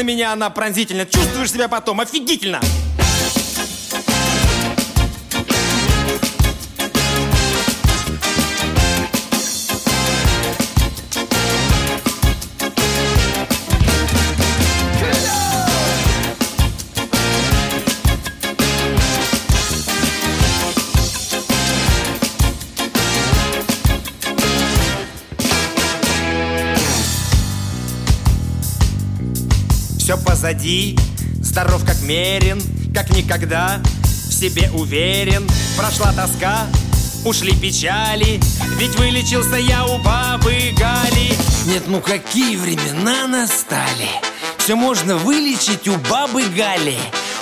на 0.00 0.02
меня 0.02 0.32
она 0.32 0.48
пронзительно. 0.48 1.04
Чувствуешь 1.04 1.52
себя 1.52 1.68
потом 1.68 2.00
офигительно 2.00 2.60
позади, 30.40 30.96
здоров 31.42 31.84
как 31.84 32.00
мерен, 32.00 32.62
как 32.94 33.10
никогда. 33.10 33.78
В 34.04 34.32
себе 34.32 34.70
уверен, 34.72 35.46
прошла 35.76 36.14
тоска, 36.14 36.66
ушли 37.26 37.52
печали 37.52 38.40
Ведь 38.78 38.94
вылечился 38.96 39.56
я 39.56 39.84
у 39.84 39.98
бабы 39.98 40.72
Гали. 40.78 41.36
Нет, 41.66 41.82
ну 41.88 42.00
какие 42.00 42.56
времена 42.56 43.26
настали. 43.26 44.08
Все 44.56 44.76
можно 44.76 45.16
вылечить 45.16 45.86
у 45.88 45.96
бабы 46.08 46.44
Гали. 46.56 46.96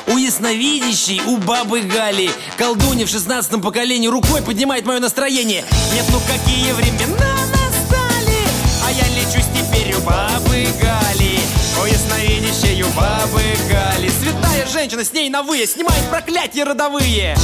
У 0.09 0.17
ясновидящей, 0.17 1.21
у 1.27 1.37
бабы 1.37 1.83
Гали. 1.83 2.31
Колдунья 2.57 3.07
в 3.07 3.11
шестнадцатом 3.11 3.61
поколении 3.61 4.09
Рукой 4.09 4.43
поднимает 4.43 4.87
мое 4.87 4.99
настроение. 4.99 5.65
Нет, 5.95 6.05
ну 6.11 6.19
какие 6.27 6.73
времена 6.73 7.37
настали. 7.53 8.41
А 8.85 8.91
я 8.91 9.07
лечусь 9.15 9.47
теперь 9.55 9.95
у 9.95 10.01
бабы 10.01 10.67
Гали 10.83 11.08
у 12.83 12.89
бабы 12.89 13.43
Гали. 13.71 14.11
Святая 14.21 14.67
женщина, 14.67 15.05
с 15.05 15.13
ней 15.13 15.31
на 15.31 15.43
вы 15.43 15.65
Снимает 15.65 16.05
проклятия 16.11 16.65
родовые. 16.65 17.37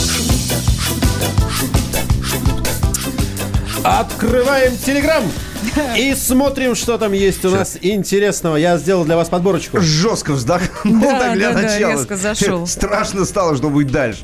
Открываем 3.85 4.77
Телеграм 4.77 5.22
и 5.96 6.14
смотрим, 6.14 6.74
что 6.74 6.98
там 6.98 7.12
есть 7.12 7.44
у 7.44 7.50
нас 7.50 7.76
интересного. 7.80 8.56
Я 8.56 8.76
сделал 8.78 9.04
для 9.04 9.16
вас 9.16 9.28
подборочку. 9.28 9.80
Жестко 9.80 10.32
вздохнул 10.32 11.00
Да, 11.00 11.18
так 11.18 11.34
для 11.34 11.52
да, 11.52 11.54
да, 11.54 11.62
начала. 11.62 11.92
резко 11.92 12.16
зашел. 12.16 12.66
Страшно 12.66 13.24
стало, 13.24 13.56
что 13.56 13.70
будет 13.70 13.90
дальше. 13.90 14.22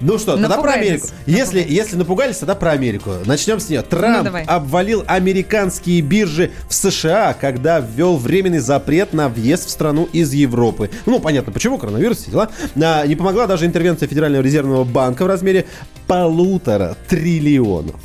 Ну 0.00 0.18
что, 0.18 0.36
тогда 0.36 0.58
про. 0.58 0.70
Америку. 0.72 1.08
Если, 1.26 1.64
если 1.68 1.96
напугались, 1.96 2.38
тогда 2.38 2.54
про 2.54 2.70
Америку. 2.72 3.12
Начнем 3.26 3.60
с 3.60 3.68
нее. 3.68 3.82
Трамп 3.82 4.18
Ну, 4.18 4.24
давай. 4.24 4.44
обвалил 4.44 5.04
американские 5.06 6.00
биржи 6.00 6.50
в 6.68 6.74
США, 6.74 7.34
когда 7.38 7.80
ввел 7.80 8.16
временный 8.16 8.60
запрет 8.60 9.12
на 9.12 9.28
въезд 9.28 9.66
в 9.66 9.70
страну 9.70 10.08
из 10.12 10.32
Европы. 10.32 10.90
Ну, 11.06 11.20
понятно, 11.20 11.52
почему, 11.52 11.78
коронавирус, 11.78 12.24
дела. 12.26 12.50
А, 12.80 13.06
Не 13.06 13.16
помогла 13.16 13.46
даже 13.46 13.66
интервенция 13.66 14.08
Федерального 14.08 14.42
резервного 14.42 14.84
банка 14.84 15.24
в 15.24 15.26
размере 15.26 15.66
полутора 16.06 16.96
триллионов. 17.08 17.96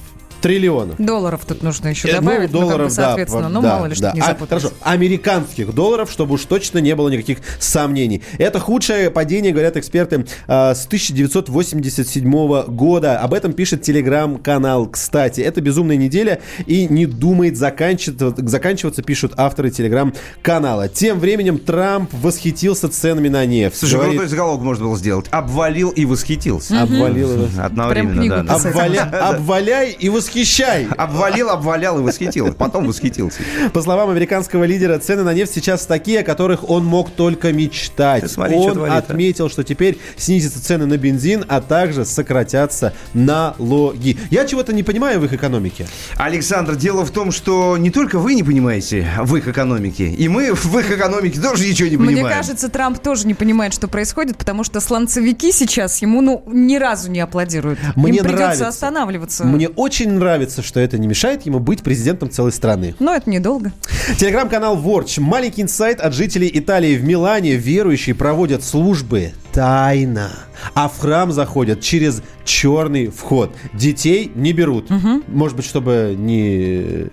Триллионов. 0.46 0.98
Долларов 1.00 1.42
тут 1.48 1.64
нужно 1.64 1.88
еще 1.88 2.08
Э, 2.08 2.18
добавить, 2.18 2.52
ну, 2.52 2.60
как 2.60 2.68
бы, 2.68 2.74
долларов, 2.74 2.96
да, 2.96 3.04
соответственно, 3.08 3.50
ну, 3.50 3.62
да, 3.64 3.76
мало 3.78 3.86
ли, 3.88 3.96
да. 3.98 4.10
что 4.10 4.16
не 4.16 4.22
А. 4.22 4.38
Хорошо, 4.48 4.70
американских 4.82 5.74
долларов, 5.74 6.12
чтобы 6.12 6.36
уж 6.36 6.46
точно 6.46 6.78
не 6.78 6.94
было 6.96 7.10
никаких 7.10 7.40
сомнений. 7.60 8.22
Это 8.38 8.60
худшее 8.60 9.10
падение, 9.10 9.52
говорят 9.52 9.76
эксперты, 9.76 10.28
а, 10.48 10.76
с 10.76 10.86
1987 10.86 12.64
года. 12.68 13.18
Об 13.22 13.34
этом 13.34 13.54
пишет 13.54 13.82
телеграм-канал, 13.82 14.86
кстати. 14.86 15.42
Это 15.42 15.62
безумная 15.62 15.98
неделя 15.98 16.40
и 16.68 16.86
не 16.88 17.08
думает 17.08 17.58
заканчиваться, 17.58 18.36
заканчиваться 18.48 19.02
пишут 19.02 19.34
авторы 19.38 19.72
телеграм-канала. 19.72 20.90
Тем 20.90 21.20
временем 21.20 21.58
Трамп 21.58 22.14
восхитился 22.14 22.88
ценами 22.90 23.30
на 23.30 23.48
нефть. 23.48 23.80
Слушай, 23.80 23.94
Говорит, 23.96 24.14
крутой 24.14 24.30
заголовок 24.30 24.62
можно 24.64 24.86
было 24.86 24.98
сделать. 24.98 25.26
Обвалил 25.32 25.90
и 25.90 26.06
восхитился. 26.06 26.84
Обвалил 26.84 27.32
и 27.32 27.36
восхитился. 27.38 27.66
Одновременно, 27.66 28.44
да, 28.44 28.44
да. 28.44 28.56
«Обваля- 28.56 29.10
обваляй 29.30 29.92
и 29.92 30.10
восхищай. 30.36 30.88
Обвалил, 30.98 31.50
обвалял 31.50 32.00
и 32.00 32.02
восхитил. 32.02 32.54
Потом 32.54 32.88
восхитился. 32.88 33.42
По 33.74 33.82
словам 33.82 34.10
американского 34.10 34.64
лидера, 34.66 35.00
цены 35.00 35.24
на 35.24 35.34
нефть 35.34 35.54
сейчас 35.54 35.86
такие, 35.86 36.22
о 36.22 36.24
которых 36.24 36.70
он 36.70 36.86
мог 36.86 37.12
только 37.12 37.54
мечтать. 37.54 38.30
Смотри, 38.30 38.56
что 38.62 38.82
он 38.82 38.92
а. 38.92 38.98
отметил, 38.98 39.50
что 39.50 39.64
теперь 39.64 39.98
снизятся 40.18 40.64
цены 40.64 40.86
на 40.86 40.98
бензин, 40.98 41.46
а 41.48 41.62
также 41.62 42.06
сократятся 42.06 42.94
налоги. 43.14 44.18
Я 44.30 44.46
чего-то 44.46 44.74
не 44.74 44.84
понимаю 44.84 45.20
в 45.20 45.26
их 45.26 45.34
экономике. 45.34 45.88
Александр, 46.18 46.76
дело 46.76 47.06
в 47.06 47.12
том, 47.12 47.32
что 47.32 47.78
не 47.78 47.92
только 47.92 48.20
вы 48.20 48.34
не 48.34 48.44
понимаете 48.44 49.08
в 49.22 49.36
их 49.36 49.48
экономике, 49.48 50.08
и 50.10 50.28
мы 50.28 50.54
в 50.54 50.78
их 50.78 50.92
экономике 50.92 51.40
тоже 51.40 51.68
ничего 51.68 51.90
не 51.90 51.98
Мне 51.98 52.16
понимаем. 52.16 52.38
кажется, 52.38 52.70
Трамп 52.70 53.00
тоже 53.00 53.28
не 53.28 53.34
понимает, 53.34 53.74
что 53.74 53.88
происходит, 53.88 54.38
потому 54.38 54.64
что 54.64 54.80
слонцевики 54.80 55.52
сейчас 55.52 56.02
ему 56.02 56.22
ну 56.22 56.44
ни 56.48 56.78
разу 56.78 57.10
не 57.10 57.20
аплодируют. 57.20 57.80
Мне 57.96 58.20
Им 58.20 58.24
придется 58.24 58.44
нравится. 58.44 58.68
останавливаться. 58.68 59.46
Мне 59.46 59.70
очень 59.70 60.15
нравится, 60.16 60.62
что 60.62 60.80
это 60.80 60.98
не 60.98 61.08
мешает 61.08 61.46
ему 61.46 61.60
быть 61.60 61.84
президентом 61.84 62.30
целой 62.30 62.52
страны. 62.52 62.96
Но 63.00 63.14
это 63.14 63.30
недолго. 63.30 63.72
Телеграм-канал 64.18 64.76
Ворч. 64.76 65.18
Маленький 65.18 65.62
инсайт 65.62 66.00
от 66.00 66.14
жителей 66.14 66.50
Италии 66.54 66.96
в 66.96 67.04
Милане. 67.04 67.56
Верующие 67.56 68.16
проводят 68.16 68.64
службы 68.64 69.34
тайно, 69.54 70.32
а 70.74 70.90
в 70.90 71.00
храм 71.00 71.32
заходят 71.32 71.82
через 71.82 72.22
черный 72.44 73.08
вход. 73.08 73.56
Детей 73.74 74.32
не 74.36 74.54
берут. 74.54 74.90
Может 75.28 75.56
быть, 75.58 75.66
чтобы 75.66 76.16
не 76.18 77.08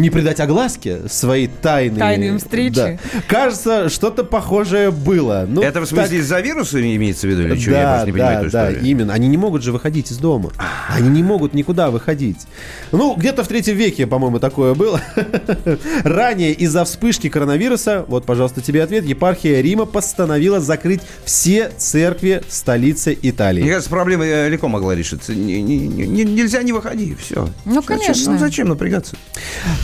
не 0.00 0.10
придать 0.10 0.40
огласке 0.40 1.00
своей 1.08 1.46
тайны. 1.48 1.98
Тайной 1.98 2.38
встречи. 2.38 2.74
Да. 2.74 2.98
Кажется, 3.28 3.88
что-то 3.88 4.24
похожее 4.24 4.90
было. 4.90 5.44
Ну, 5.48 5.62
Это 5.62 5.80
в 5.80 5.86
смысле 5.86 6.04
так- 6.08 6.12
из-за 6.18 6.40
вируса 6.40 6.80
имеется 6.96 7.26
в 7.26 7.30
виду 7.30 7.42
или 7.42 7.58
что? 7.58 7.70
Я 7.70 7.82
Да, 7.82 7.88
просто 7.92 8.06
не 8.06 8.12
понимаю 8.12 8.50
да, 8.50 8.68
эту 8.68 8.80
да, 8.80 8.86
именно. 8.86 9.12
Они 9.12 9.28
не 9.28 9.36
могут 9.36 9.62
же 9.62 9.72
выходить 9.72 10.10
из 10.10 10.18
дома. 10.18 10.50
Они 10.88 11.08
не 11.08 11.22
могут 11.22 11.54
никуда 11.54 11.90
выходить. 11.90 12.46
Ну, 12.92 13.14
где-то 13.16 13.44
в 13.44 13.48
третьем 13.48 13.76
веке, 13.76 14.06
по-моему, 14.06 14.38
такое 14.38 14.74
было. 14.74 15.00
Ранее 16.04 16.52
из-за 16.52 16.84
вспышки 16.84 17.28
коронавируса, 17.28 18.04
вот, 18.08 18.24
пожалуйста, 18.26 18.60
тебе 18.60 18.82
ответ, 18.82 19.04
епархия 19.04 19.60
Рима 19.60 19.84
постановила 19.86 20.60
закрыть 20.60 21.00
все 21.24 21.70
церкви 21.76 22.42
столицы 22.48 23.16
Италии. 23.20 23.62
Мне 23.62 23.70
кажется, 23.70 23.90
проблема 23.90 24.24
э, 24.24 24.48
легко 24.48 24.68
могла 24.68 24.94
решиться. 24.94 25.34
Не- 25.34 25.62
не- 25.62 25.78
не- 25.86 26.24
нельзя 26.24 26.62
не 26.62 26.72
выходи, 26.72 27.14
все. 27.18 27.48
Ну, 27.64 27.82
конечно. 27.82 28.32
Ну, 28.32 28.38
зачем 28.38 28.68
напрягаться? 28.68 29.16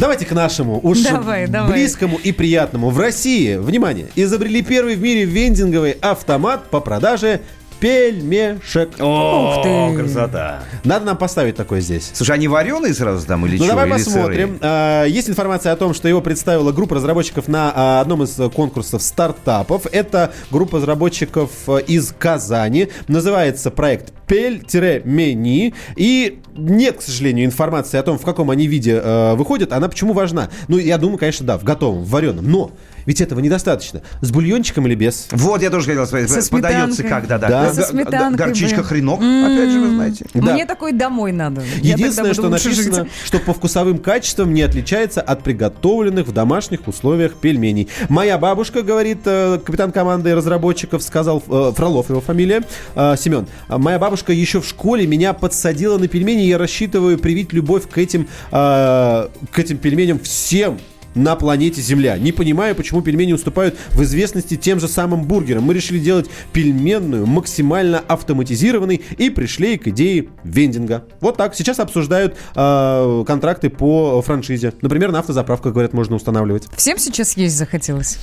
Давайте 0.03 0.27
к 0.27 0.33
нашему, 0.33 0.81
уж 0.83 0.99
Давай, 1.03 1.47
давай. 1.47 1.75
близкому 1.75 2.19
и 2.21 2.33
приятному. 2.33 2.91
В 2.91 2.99
России, 2.99 3.55
внимание, 3.55 4.09
изобрели 4.17 4.61
первый 4.61 4.97
в 4.97 5.01
мире 5.01 5.25
вендинговый 5.25 5.93
автомат 5.93 6.71
по 6.71 6.81
продаже 6.81 7.41
пельмешек. 7.83 8.91
О, 9.01 9.57
Ух 9.59 9.63
ты. 9.65 9.99
красота. 9.99 10.61
Надо 10.85 11.05
нам 11.05 11.17
поставить 11.17 11.57
такое 11.57 11.81
здесь. 11.81 12.13
Слушай, 12.15 12.37
они 12.37 12.47
вареные 12.47 12.95
сразу 12.95 13.27
там 13.27 13.45
или 13.45 13.57
Ну, 13.59 13.65
что? 13.65 13.73
давай 13.73 13.87
Или 13.87 13.93
посмотрим. 13.93 14.49
сырые? 14.55 14.59
А, 14.63 15.05
Есть 15.05 15.29
информация 15.29 15.73
о 15.73 15.77
том, 15.77 15.93
что 15.93 16.07
его 16.09 16.21
представила 16.21 16.71
группа 16.71 16.95
разработчиков 16.95 17.49
на 17.49 17.73
а, 17.75 18.01
одном 18.01 18.23
из 18.23 18.39
конкурсов 18.55 19.03
стартапов. 19.03 19.87
Это 19.91 20.33
группа 20.53 20.77
разработчиков 20.79 21.51
э, 21.67 21.81
из 21.89 22.15
Казани. 22.17 22.89
Называется 23.09 23.73
проект 23.73 24.13
Пель-Мени. 24.29 25.75
И 25.97 26.41
нет, 26.57 26.99
к 26.99 27.03
сожалению, 27.03 27.47
информации 27.47 27.99
о 27.99 28.03
том, 28.05 28.17
в 28.19 28.23
каком 28.23 28.51
они 28.51 28.67
виде 28.69 29.01
э, 29.03 29.35
выходят. 29.35 29.73
Она 29.73 29.89
почему 29.89 30.13
важна? 30.13 30.51
Ну, 30.69 30.79
я 30.79 30.99
думаю, 30.99 31.19
конечно, 31.19 31.47
да, 31.47 31.59
в 31.59 31.65
готовом, 31.65 32.05
в 32.05 32.11
вареном. 32.11 32.49
Но 32.51 32.71
ведь 33.07 33.21
этого 33.21 33.41
недостаточно. 33.41 34.03
С 34.21 34.31
бульончиком 34.31 34.87
или 34.87 34.95
без? 34.95 35.29
Вот, 35.33 35.63
я 35.63 35.71
тоже 35.71 35.87
хотел 35.87 36.07
сказать. 36.07 36.31
Со 36.31 36.51
Подается 36.51 37.03
как, 37.03 37.27
да-да. 37.27 37.49
Да. 37.49 37.67
Г- 37.69 37.75
Со 37.75 37.83
сметанкой, 37.83 38.47
Горчичка 38.47 38.83
хренок, 38.83 39.19
опять 39.21 39.71
же, 39.71 39.81
вы 39.81 39.95
знаете. 39.95 40.27
Да. 40.35 40.53
Мне 40.55 40.67
такой 40.67 40.93
домой 40.93 41.33
надо. 41.33 41.63
Единственное, 41.81 42.35
что 42.35 42.49
написано, 42.49 43.05
жить. 43.05 43.13
что 43.25 43.39
по 43.39 43.55
вкусовым 43.55 43.99
качествам 43.99 44.55
не 44.55 44.63
отличается 44.63 45.21
от 45.21 45.43
приготовленных 45.43 46.27
в 46.29 46.33
домашних 46.33 46.87
условиях 46.89 47.35
пельменей. 47.35 47.89
Моя 48.09 48.39
бабушка, 48.39 48.83
говорит 48.83 49.21
э, 49.25 49.59
капитан 49.65 49.93
команды 49.93 50.35
разработчиков, 50.35 51.03
сказал 51.03 51.43
э, 51.47 51.73
Фролов 51.75 52.11
его 52.11 52.21
фамилия, 52.21 52.63
э, 52.95 53.15
Семен. 53.19 53.47
«А 53.69 53.79
Моя 53.79 53.99
бабушка 53.99 54.33
еще 54.33 54.61
в 54.61 54.67
школе 54.67 55.07
меня 55.07 55.33
подсадила 55.33 55.99
на 55.99 56.09
пельмени. 56.09 56.43
Я 56.43 56.59
рассчитываю 56.59 57.19
привить 57.19 57.53
любовь 57.53 57.89
к 57.89 57.99
этим, 57.99 58.29
к 58.51 59.31
этим 59.57 59.79
пельменям 59.79 60.19
всем 60.21 60.79
на 61.15 61.37
планете 61.37 61.81
Земля. 61.81 62.17
Не 62.19 62.33
понимаю, 62.33 62.75
почему 62.75 63.03
пельмени 63.03 63.33
уступают 63.33 63.77
в 63.91 64.03
известности 64.03 64.57
тем 64.57 64.81
же 64.81 64.89
самым 64.89 65.25
бургерам. 65.25 65.65
Мы 65.65 65.75
решили 65.75 65.99
делать 65.99 66.29
пельменную, 66.53 67.27
максимально 67.27 67.99
автоматизированной 67.99 69.03
и 69.19 69.31
пришли 69.31 69.79
к 69.79 69.89
идее 69.89 70.29
вендинга. 70.45 71.05
Вот 71.21 71.37
так. 71.37 71.55
Сейчас 71.55 71.79
обсуждают 71.81 72.37
э, 72.55 73.25
контракты 73.27 73.71
по 73.71 74.23
франшизе. 74.23 74.73
Например, 74.81 75.13
на 75.13 75.21
автозаправках, 75.21 75.73
говорят, 75.73 75.93
можно 75.93 76.17
устанавливать. 76.17 76.65
Всем 76.77 76.99
сейчас 76.99 77.37
есть 77.37 77.57
захотелось. 77.57 78.19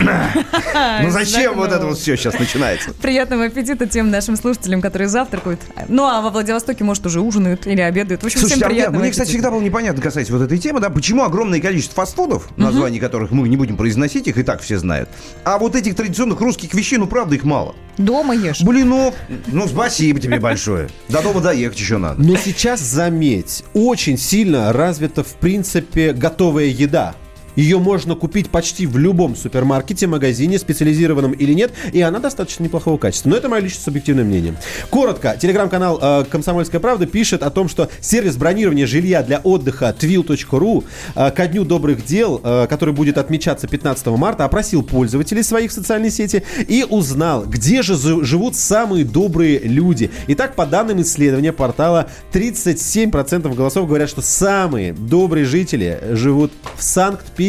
Ну 0.00 1.10
зачем 1.10 1.54
вот 1.54 1.72
это 1.72 1.86
вот 1.86 1.98
все 1.98 2.16
сейчас 2.16 2.38
начинается? 2.38 2.92
Приятного 2.94 3.44
аппетита 3.44 3.86
тем 3.86 4.10
нашим 4.10 4.36
слушателям, 4.36 4.82
которые 4.82 5.08
завтракают. 5.08 5.60
Ну, 5.88 6.04
а 6.04 6.20
во 6.20 6.30
Владивостоке, 6.30 6.84
может, 6.84 7.06
уже 7.06 7.20
ужинают 7.20 7.66
или 7.66 7.80
обедают. 7.80 8.22
В 8.22 8.26
общем, 8.26 8.40
всем 8.40 8.58
а 8.62 8.66
мне, 8.66 8.74
приятного 8.74 9.02
мне, 9.02 9.10
кстати, 9.10 9.28
всегда 9.28 9.50
было 9.50 9.60
непонятно 9.60 10.02
касательно 10.02 10.38
вот 10.38 10.44
этой 10.44 10.58
темы, 10.58 10.80
да, 10.80 10.90
почему 10.90 11.22
огромное 11.22 11.60
количество 11.60 11.75
фастфудов, 11.84 12.48
названий 12.56 12.98
которых 12.98 13.30
мы 13.30 13.48
не 13.48 13.56
будем 13.56 13.76
произносить, 13.76 14.26
их 14.28 14.38
и 14.38 14.42
так 14.42 14.60
все 14.60 14.78
знают, 14.78 15.08
а 15.44 15.58
вот 15.58 15.76
этих 15.76 15.94
традиционных 15.94 16.40
русских 16.40 16.74
вещей, 16.74 16.98
ну, 16.98 17.06
правда, 17.06 17.34
их 17.34 17.44
мало. 17.44 17.74
Дома 17.98 18.34
ешь. 18.34 18.62
Блин, 18.62 18.90
ну, 18.90 19.14
ну, 19.46 19.66
спасибо 19.66 20.20
тебе 20.20 20.38
большое. 20.38 20.88
До 21.08 21.22
дома 21.22 21.40
доехать 21.40 21.78
еще 21.78 21.96
надо. 21.96 22.20
Но 22.22 22.36
сейчас, 22.36 22.80
заметь, 22.80 23.64
очень 23.72 24.18
сильно 24.18 24.72
развита, 24.72 25.24
в 25.24 25.34
принципе, 25.34 26.12
готовая 26.12 26.66
еда. 26.66 27.14
Ее 27.56 27.78
можно 27.78 28.14
купить 28.14 28.50
почти 28.50 28.86
в 28.86 28.98
любом 28.98 29.34
супермаркете, 29.34 30.06
магазине, 30.06 30.58
специализированном 30.58 31.32
или 31.32 31.52
нет, 31.52 31.72
и 31.92 32.00
она 32.00 32.20
достаточно 32.20 32.64
неплохого 32.64 32.98
качества. 32.98 33.30
Но 33.30 33.36
это 33.36 33.48
мое 33.48 33.62
личное 33.62 33.82
субъективное 33.82 34.24
мнение. 34.24 34.54
Коротко, 34.90 35.36
телеграм-канал 35.40 35.98
э, 36.00 36.24
«Комсомольская 36.30 36.80
правда» 36.80 37.06
пишет 37.06 37.42
о 37.42 37.50
том, 37.50 37.68
что 37.68 37.88
сервис 38.00 38.36
бронирования 38.36 38.86
жилья 38.86 39.22
для 39.22 39.38
отдыха 39.38 39.94
twill.ru 39.98 40.84
э, 41.14 41.30
ко 41.30 41.46
дню 41.46 41.64
добрых 41.64 42.04
дел, 42.04 42.40
э, 42.44 42.66
который 42.68 42.94
будет 42.94 43.18
отмечаться 43.18 43.66
15 43.66 44.06
марта, 44.08 44.44
опросил 44.44 44.82
пользователей 44.82 45.42
своих 45.42 45.72
социальной 45.72 46.10
сети 46.10 46.42
и 46.68 46.84
узнал, 46.88 47.44
где 47.46 47.82
же 47.82 47.96
живут 47.96 48.54
самые 48.56 49.04
добрые 49.04 49.60
люди. 49.60 50.10
Итак, 50.28 50.54
по 50.54 50.66
данным 50.66 51.00
исследования 51.00 51.52
портала, 51.52 52.08
37% 52.32 53.54
голосов 53.54 53.86
говорят, 53.86 54.10
что 54.10 54.20
самые 54.20 54.92
добрые 54.92 55.46
жители 55.46 56.00
живут 56.12 56.52
в 56.76 56.82
Санкт-Петербурге. 56.82 57.45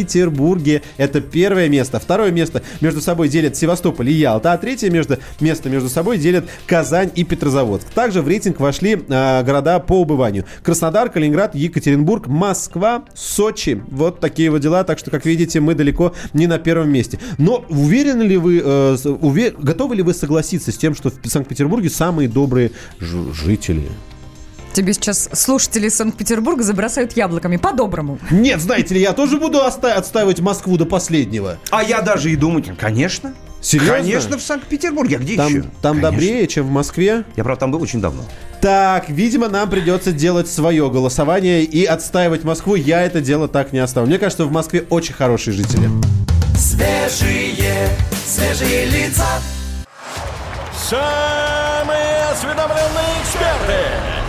Это 0.97 1.21
первое 1.21 1.69
место. 1.69 1.99
Второе 1.99 2.31
место 2.31 2.61
между 2.81 3.01
собой 3.01 3.29
делят 3.29 3.55
Севастополь 3.55 4.09
и 4.09 4.13
Ялта, 4.13 4.53
а 4.53 4.57
третье 4.57 4.89
между, 4.89 5.17
место 5.39 5.69
между 5.69 5.89
собой 5.89 6.17
делят 6.17 6.45
Казань 6.65 7.11
и 7.15 7.23
Петрозаводск. 7.23 7.89
Также 7.89 8.21
в 8.21 8.27
рейтинг 8.27 8.59
вошли 8.59 8.99
а, 9.09 9.43
города 9.43 9.79
по 9.79 10.01
убыванию. 10.01 10.45
Краснодар, 10.63 11.09
Калининград, 11.09 11.55
Екатеринбург, 11.55 12.27
Москва, 12.27 13.05
Сочи. 13.15 13.81
Вот 13.87 14.19
такие 14.19 14.49
вот 14.51 14.59
дела. 14.61 14.83
Так 14.83 14.99
что, 14.99 15.11
как 15.11 15.25
видите, 15.25 15.59
мы 15.59 15.75
далеко 15.75 16.13
не 16.33 16.47
на 16.47 16.57
первом 16.59 16.89
месте. 16.89 17.19
Но 17.37 17.65
уверены 17.69 18.23
ли 18.23 18.37
вы, 18.37 18.61
э, 18.63 18.95
с- 18.97 19.05
уве- 19.05 19.55
готовы 19.57 19.95
ли 19.95 20.03
вы 20.03 20.13
согласиться 20.13 20.71
с 20.71 20.77
тем, 20.77 20.95
что 20.95 21.09
в 21.09 21.27
Санкт-Петербурге 21.27 21.89
самые 21.89 22.27
добрые 22.29 22.71
жители? 22.99 23.83
Тебе 24.77 24.93
сейчас 24.93 25.27
слушатели 25.33 25.89
Санкт-Петербурга 25.89 26.61
забросают 26.61 27.17
яблоками. 27.17 27.57
По-доброму. 27.57 28.19
Нет, 28.29 28.61
знаете 28.61 28.93
ли, 28.93 29.01
я 29.01 29.13
тоже 29.13 29.37
буду 29.37 29.57
оста- 29.57 29.95
отстаивать 29.95 30.39
Москву 30.39 30.77
до 30.77 30.85
последнего. 30.85 31.57
А 31.71 31.81
я 31.81 32.01
даже 32.03 32.29
и 32.31 32.35
думать, 32.35 32.65
конечно. 32.77 33.33
Серьезно? 33.59 33.95
Конечно, 33.95 34.37
в 34.37 34.41
Санкт-Петербурге. 34.43 35.15
А 35.15 35.19
где 35.19 35.35
Там, 35.35 35.47
еще? 35.47 35.61
там 35.81 35.95
Конечно. 35.95 36.11
добрее, 36.11 36.45
чем 36.45 36.67
в 36.67 36.69
Москве. 36.69 37.23
Я, 37.35 37.43
правда, 37.43 37.61
там 37.61 37.71
был 37.71 37.81
очень 37.81 37.99
давно. 38.01 38.21
Так, 38.61 39.09
видимо, 39.09 39.49
нам 39.49 39.67
придется 39.67 40.11
делать 40.11 40.47
свое 40.47 40.87
голосование 40.91 41.63
и 41.63 41.83
отстаивать 41.83 42.43
Москву. 42.43 42.75
Я 42.75 43.01
это 43.01 43.19
дело 43.19 43.47
так 43.47 43.73
не 43.73 43.79
оставлю. 43.79 44.09
Мне 44.09 44.19
кажется, 44.19 44.45
в 44.45 44.51
Москве 44.51 44.85
очень 44.91 45.15
хорошие 45.15 45.55
жители. 45.55 45.89
Свежие, 46.55 47.89
свежие 48.27 48.85
лица. 48.85 49.25
Самые 50.87 52.25
осведомленные 52.31 53.21
эксперты, 53.23 53.73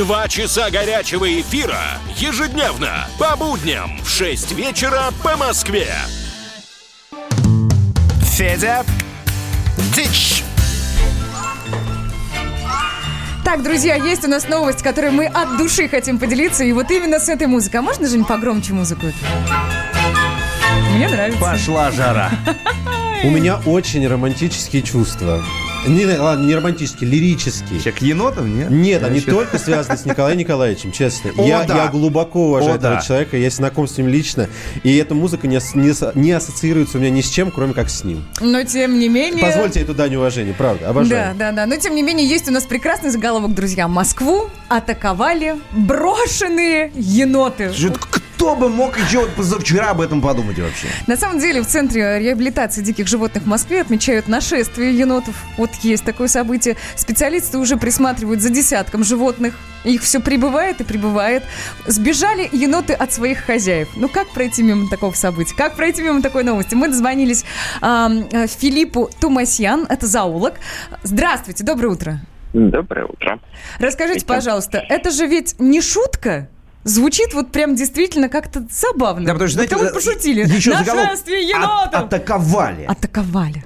Два 0.00 0.28
часа 0.28 0.70
горячего 0.70 1.28
эфира 1.30 1.76
ежедневно 2.16 3.06
по 3.18 3.36
будням 3.36 3.98
в 4.02 4.08
6 4.08 4.52
вечера 4.52 5.10
по 5.22 5.36
Москве. 5.36 5.88
Федя, 8.22 8.82
дичь. 9.94 10.42
Так, 13.44 13.62
друзья, 13.62 13.96
есть 13.96 14.24
у 14.24 14.28
нас 14.28 14.48
новость, 14.48 14.80
которой 14.80 15.10
мы 15.10 15.26
от 15.26 15.58
души 15.58 15.86
хотим 15.86 16.18
поделиться. 16.18 16.64
И 16.64 16.72
вот 16.72 16.90
именно 16.90 17.20
с 17.20 17.28
этой 17.28 17.46
музыкой. 17.46 17.80
А 17.80 17.82
можно, 17.82 18.08
Жень, 18.08 18.24
погромче 18.24 18.72
музыку? 18.72 19.04
Мне 20.94 21.08
нравится. 21.08 21.40
Пошла 21.42 21.90
жара. 21.90 22.30
У 23.22 23.28
меня 23.28 23.60
очень 23.66 24.08
романтические 24.08 24.80
чувства. 24.80 25.44
Не, 25.86 26.04
ладно, 26.04 26.46
не 26.46 26.54
романтические, 26.54 27.08
лирические. 27.08 27.80
Че, 27.80 27.92
к 27.92 28.02
енотам, 28.02 28.54
нет? 28.54 28.70
Нет, 28.70 29.02
они 29.02 29.20
Вообще. 29.20 29.30
только 29.30 29.58
связаны 29.58 29.96
с 29.96 30.04
Николаем 30.04 30.36
Николаевичем, 30.38 30.92
честно. 30.92 31.30
О, 31.36 31.46
я, 31.46 31.64
да. 31.64 31.84
я 31.84 31.88
глубоко 31.88 32.48
уважаю 32.48 32.74
О, 32.74 32.76
этого 32.76 32.94
да. 32.96 33.00
человека, 33.00 33.36
я 33.36 33.50
знаком 33.50 33.88
с 33.88 33.96
ним 33.96 34.08
лично. 34.08 34.48
И 34.82 34.94
эта 34.96 35.14
музыка 35.14 35.48
не, 35.48 35.58
не, 35.74 36.20
не 36.20 36.32
ассоциируется 36.32 36.98
у 36.98 37.00
меня 37.00 37.10
ни 37.10 37.22
с 37.22 37.28
чем, 37.28 37.50
кроме 37.50 37.72
как 37.72 37.88
с 37.88 38.04
ним. 38.04 38.24
Но 38.40 38.62
тем 38.64 38.98
не 38.98 39.08
менее... 39.08 39.42
Позвольте 39.42 39.80
эту 39.80 39.94
дань 39.94 40.14
уважения, 40.16 40.54
правда, 40.56 40.90
обожаю. 40.90 41.34
Да, 41.34 41.50
да, 41.50 41.52
да. 41.52 41.66
Но 41.66 41.76
тем 41.76 41.94
не 41.94 42.02
менее, 42.02 42.26
есть 42.26 42.48
у 42.48 42.52
нас 42.52 42.64
прекрасный 42.64 43.10
заголовок, 43.10 43.54
друзья. 43.54 43.88
Москву 43.88 44.48
атаковали 44.68 45.56
брошенные 45.72 46.92
еноты. 46.94 47.64
Это 47.64 47.74
Кто 48.40 48.56
бы 48.56 48.70
мог 48.70 48.96
еще 48.98 49.18
вот 49.18 49.34
позавчера 49.34 49.90
об 49.90 50.00
этом 50.00 50.22
подумать 50.22 50.58
вообще? 50.58 50.86
На 51.06 51.18
самом 51.18 51.40
деле 51.40 51.60
в 51.60 51.66
Центре 51.66 52.18
реабилитации 52.20 52.80
диких 52.80 53.06
животных 53.06 53.42
в 53.42 53.46
Москве 53.46 53.82
отмечают 53.82 54.28
нашествие 54.28 54.96
енотов. 54.96 55.34
Вот 55.58 55.68
есть 55.82 56.06
такое 56.06 56.26
событие. 56.26 56.78
Специалисты 56.96 57.58
уже 57.58 57.76
присматривают 57.76 58.40
за 58.40 58.48
десятком 58.48 59.04
животных. 59.04 59.58
Их 59.84 60.00
все 60.00 60.20
прибывает 60.20 60.80
и 60.80 60.84
прибывает. 60.84 61.42
Сбежали 61.86 62.48
еноты 62.50 62.94
от 62.94 63.12
своих 63.12 63.40
хозяев. 63.40 63.88
Ну 63.94 64.08
как 64.08 64.30
пройти 64.30 64.62
мимо 64.62 64.88
такого 64.88 65.12
события? 65.12 65.54
Как 65.54 65.76
пройти 65.76 66.00
мимо 66.00 66.22
такой 66.22 66.42
новости? 66.42 66.74
Мы 66.74 66.88
дозвонились 66.88 67.44
э, 67.82 68.46
Филиппу 68.58 69.10
Тумасьян, 69.20 69.84
это 69.86 70.06
зоолог. 70.06 70.54
Здравствуйте, 71.02 71.62
доброе 71.62 71.88
утро. 71.88 72.20
Доброе 72.54 73.04
утро. 73.04 73.38
Расскажите, 73.78 74.24
пожалуйста, 74.24 74.78
это 74.88 75.10
же 75.10 75.26
ведь 75.26 75.56
не 75.58 75.82
шутка? 75.82 76.48
Звучит 76.84 77.34
вот 77.34 77.52
прям 77.52 77.74
действительно 77.74 78.28
как-то 78.28 78.62
забавно. 78.70 79.26
Да, 79.26 79.32
потому 79.32 79.48
что, 79.48 79.56
знаете, 79.56 79.74
Это 79.74 79.84
вот 79.84 79.94
пошутили. 79.94 80.40
еще 80.40 80.72
заголовок 80.72 81.10
Нашествие 81.10 81.48
енотов! 81.48 81.94
От- 81.94 81.94
атаковали. 82.14 82.84
Атаковали. 82.84 83.64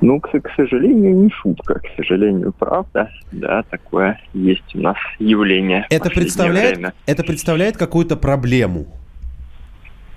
Ну, 0.00 0.18
к, 0.20 0.30
к 0.30 0.50
сожалению, 0.56 1.14
не 1.14 1.30
шутка, 1.30 1.74
к 1.74 1.84
сожалению, 1.96 2.54
правда. 2.58 3.10
Да, 3.32 3.62
такое 3.64 4.18
есть 4.32 4.74
у 4.74 4.78
нас 4.80 4.96
явление. 5.18 5.86
Это 5.90 6.08
представляет, 6.08 6.76
время. 6.76 6.94
это 7.04 7.22
представляет 7.22 7.76
какую-то 7.76 8.16
проблему. 8.16 8.86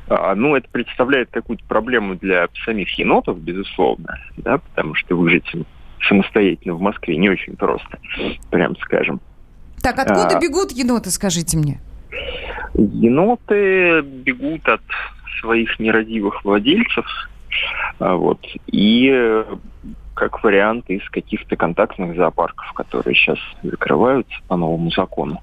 А, 0.07 0.33
ну, 0.35 0.55
это 0.55 0.69
представляет 0.69 1.29
какую-то 1.31 1.65
проблему 1.65 2.15
для 2.15 2.47
самих 2.65 2.97
енотов, 2.97 3.39
безусловно, 3.39 4.17
да, 4.37 4.59
потому 4.59 4.95
что 4.95 5.15
выжить 5.17 5.51
самостоятельно 6.07 6.75
в 6.75 6.81
Москве 6.81 7.17
не 7.17 7.29
очень 7.29 7.57
просто, 7.57 7.99
прям 8.49 8.77
скажем. 8.77 9.19
Так, 9.81 9.99
откуда 9.99 10.37
А. 10.37 10.39
бегут 10.39 10.71
еноты, 10.71 11.09
скажите 11.09 11.57
мне? 11.57 11.81
Еноты 12.73 14.01
бегут 14.01 14.67
от 14.67 14.81
своих 15.39 15.79
нерадивых 15.79 16.43
владельцев, 16.43 17.05
а, 17.99 18.15
вот, 18.15 18.39
и 18.67 19.09
э, 19.13 19.43
как 20.13 20.43
вариант 20.43 20.89
из 20.89 21.07
каких-то 21.09 21.55
контактных 21.55 22.15
зоопарков, 22.15 22.71
которые 22.73 23.15
сейчас 23.15 23.37
закрываются 23.61 24.35
по 24.47 24.55
новому 24.55 24.89
закону. 24.91 25.41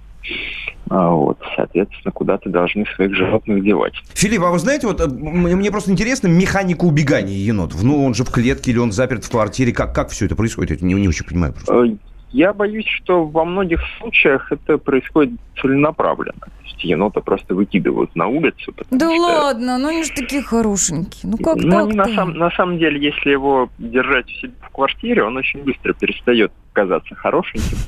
А, 0.88 1.10
Вот, 1.10 1.38
соответственно, 1.56 2.12
куда-то 2.12 2.50
должны 2.50 2.84
своих 2.94 3.14
животных 3.14 3.62
девать. 3.62 3.94
Филипп, 4.14 4.42
а 4.42 4.50
вы 4.50 4.58
знаете, 4.58 4.86
вот 4.86 5.00
э, 5.00 5.06
мне 5.06 5.70
просто 5.70 5.92
интересно 5.92 6.26
механика 6.26 6.84
убегания 6.84 7.36
енотов. 7.36 7.82
Ну, 7.82 8.04
он 8.04 8.14
же 8.14 8.24
в 8.24 8.30
клетке 8.30 8.72
или 8.72 8.78
он 8.78 8.92
заперт 8.92 9.24
в 9.24 9.30
квартире. 9.30 9.72
Как, 9.72 9.94
как 9.94 10.10
все 10.10 10.26
это 10.26 10.34
происходит? 10.34 10.80
Я 10.80 10.86
не, 10.86 10.94
не 10.94 11.08
очень 11.08 11.24
понимаю 11.24 11.52
просто. 11.52 11.96
Я 12.32 12.52
боюсь, 12.52 12.86
что 12.86 13.24
во 13.24 13.44
многих 13.44 13.80
случаях 13.98 14.52
это 14.52 14.78
происходит 14.78 15.40
целенаправленно. 15.60 16.38
То 16.40 16.64
есть 16.64 16.84
енота 16.84 17.20
просто 17.20 17.54
выкидывают 17.54 18.14
на 18.14 18.28
улицу. 18.28 18.72
Да 18.90 19.06
что- 19.12 19.20
ладно, 19.20 19.78
ну 19.78 19.88
они 19.88 20.04
же 20.04 20.10
такие 20.14 20.40
хорошенькие. 20.42 21.30
Ну 21.32 21.36
как 21.38 21.56
Ну, 21.56 21.86
они 21.86 21.94
на, 21.94 22.06
сам- 22.14 22.34
на 22.34 22.50
самом 22.52 22.78
деле, 22.78 23.00
если 23.04 23.30
его 23.30 23.68
держать 23.78 24.30
в 24.62 24.70
квартире, 24.70 25.24
он 25.24 25.36
очень 25.36 25.62
быстро 25.64 25.92
перестает 25.92 26.52
казаться 26.72 27.14
хорошеньким, 27.16 27.78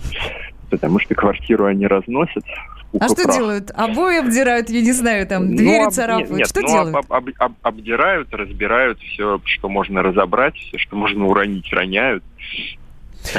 потому 0.71 0.99
что 0.99 1.15
квартиру 1.15 1.67
они 1.67 1.87
разносят. 1.87 2.45
А 3.01 3.07
что 3.09 3.23
прах. 3.23 3.37
делают? 3.37 3.71
Обои 3.75 4.19
обдирают, 4.19 4.69
я 4.69 4.83
не 4.83 4.93
знаю, 4.93 5.27
там, 5.27 5.51
Ну, 5.53 5.57
двери 5.57 5.85
об- 5.85 5.93
царапают. 5.93 6.31
Нет, 6.31 6.47
что 6.49 6.61
ну, 6.61 6.67
делают? 6.69 6.97
об- 6.97 7.13
об- 7.13 7.31
об- 7.39 7.55
обдирают, 7.63 8.35
разбирают 8.35 8.99
все, 9.01 9.41
что 9.45 9.69
можно 9.71 10.03
разобрать, 10.03 10.57
все, 10.57 10.77
что 10.79 10.97
можно 10.97 11.27
уронить, 11.27 11.73
роняют. 11.73 12.23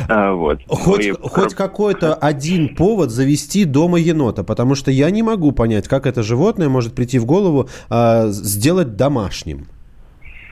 А, 0.08 0.34
вот. 0.34 0.60
Хоть, 0.68 1.08
Ну 1.08 1.14
и 1.14 1.30
хоть 1.30 1.54
какой-то 1.54 2.14
один 2.16 2.76
повод 2.76 3.10
завести 3.10 3.66
дома 3.66 4.00
енота, 4.00 4.44
потому 4.44 4.76
что 4.76 4.92
я 4.92 5.10
не 5.10 5.24
могу 5.24 5.52
понять, 5.52 5.88
как 5.88 6.06
это 6.06 6.24
животное 6.24 6.70
может 6.70 6.96
прийти 6.96 7.20
в 7.20 7.26
голову 7.26 7.70
а, 7.90 8.28
сделать 8.28 8.96
домашним. 8.96 9.68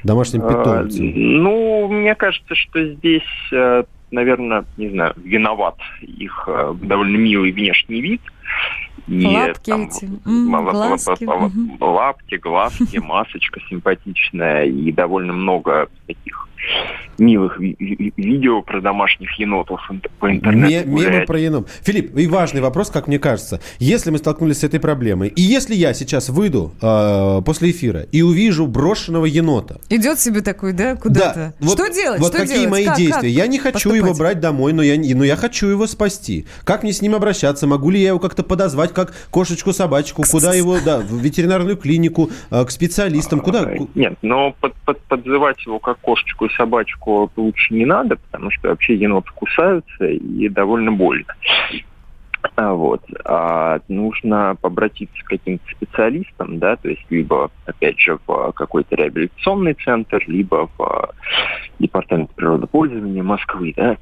Домашним 0.04 0.44
А, 0.44 0.48
питомцем. 0.48 1.12
Ну, 1.16 1.88
мне 1.88 2.16
кажется, 2.16 2.56
что 2.56 2.84
здесь, 2.86 3.22
наверное, 4.10 4.66
не 4.78 4.90
знаю, 4.90 5.14
виноват 5.24 5.78
их 6.02 6.46
э, 6.48 6.74
довольно 6.82 7.18
милый 7.18 7.52
внешний 7.52 8.02
вид. 8.02 8.22
И, 9.08 9.26
Лапки 9.26 9.70
там, 9.70 9.84
эти, 9.84 10.06
глазки, 10.26 11.26
лапки, 11.80 12.36
глазки, 12.36 12.98
масочка 13.04 13.60
симпатичная 13.70 14.66
и 14.66 14.92
довольно 14.92 15.34
много 15.34 15.90
таких 16.08 16.48
милых 17.20 17.60
ви- 17.60 17.76
ви- 17.80 18.14
видео 18.18 18.62
про 18.62 18.82
домашних 18.82 19.40
енотов 19.40 19.80
по 20.20 20.26
Ме- 20.28 20.36
интернету. 20.36 20.90
мемы 20.90 21.06
гуляет. 21.06 21.28
про 21.28 21.40
енот. 21.40 21.70
Филипп, 21.84 22.18
и 22.18 22.28
важный 22.28 22.62
вопрос, 22.62 22.90
как 22.90 23.08
мне 23.08 23.20
кажется. 23.20 23.60
Если 23.80 24.12
мы 24.12 24.18
столкнулись 24.18 24.60
с 24.60 24.64
этой 24.64 24.80
проблемой, 24.80 25.28
и 25.28 25.42
если 25.42 25.76
я 25.76 25.94
сейчас 25.94 26.30
выйду 26.30 26.72
э, 26.82 27.42
после 27.46 27.70
эфира 27.72 28.02
и 28.12 28.22
увижу 28.24 28.66
брошенного 28.68 29.26
енота, 29.26 29.80
Идет 29.90 30.20
себе 30.20 30.42
такой, 30.42 30.74
да, 30.74 30.96
куда-то? 30.96 31.54
вот- 31.60 31.74
что 31.74 31.94
делать? 31.94 32.20
Вот 32.20 32.30
что 32.30 32.38
какие 32.40 32.56
делать? 32.56 32.70
мои 32.72 32.86
Как- 32.86 32.98
действия? 32.98 33.30
как 33.30 33.38
я 33.44 33.48
не 33.48 33.60
хочу 33.60 33.74
поступать? 33.74 33.98
его 33.98 34.14
брать 34.14 34.40
домой, 34.40 34.74
но 34.74 34.82
я, 34.82 34.98
не- 34.98 35.14
но 35.14 35.24
я 35.24 35.36
хочу 35.36 35.68
его 35.68 35.88
спасти. 35.88 36.46
Как 36.64 36.84
мне 36.84 36.92
с 36.94 37.02
ним 37.02 37.14
обращаться? 37.14 37.68
Могу 37.68 37.90
ли 37.92 38.00
я 38.02 38.08
его 38.10 38.20
как-то 38.20 38.42
подозвать, 38.44 38.94
как 38.94 39.14
кошечку, 39.30 39.74
собачку? 39.74 40.24
Куда 40.32 40.54
его, 40.54 40.78
да, 40.84 41.00
в 41.00 41.18
ветеринарную 41.22 41.78
клинику, 41.78 42.30
э, 42.50 42.66
к 42.66 42.72
специалистам? 42.72 43.42
Куда? 43.42 43.70
Нет, 43.96 44.16
но 44.24 44.54
под- 44.60 44.74
под- 44.86 45.02
подзывать 45.02 45.64
его 45.66 45.78
как 45.80 46.00
кошечку 46.00 46.46
и 46.46 46.50
собачку 46.58 47.32
лучше 47.36 47.74
не 47.74 47.86
надо, 47.86 48.16
потому 48.18 48.52
что 48.52 48.70
вообще 48.70 48.96
еноты 48.96 49.30
кусаются 49.36 50.06
и 50.06 50.50
довольно 50.50 50.92
больно. 50.92 51.34
А, 52.56 52.74
Вот. 52.74 53.02
А 53.26 53.80
нужно 53.88 54.58
обратиться 54.62 55.24
к 55.24 55.28
каким-то 55.28 55.64
специалистам, 55.76 56.58
да, 56.60 56.76
то 56.76 56.90
есть 56.90 57.04
либо, 57.10 57.52
опять 57.66 58.00
же, 58.00 58.18
в 58.26 58.52
какой-то 58.54 58.96
реабилитационный 58.96 59.76
центр, 59.76 60.24
либо 60.28 60.70
в 60.78 61.14
департамент 61.80 62.32
природопользования 62.32 63.22
Москвы, 63.24 63.74
да, 63.78 63.98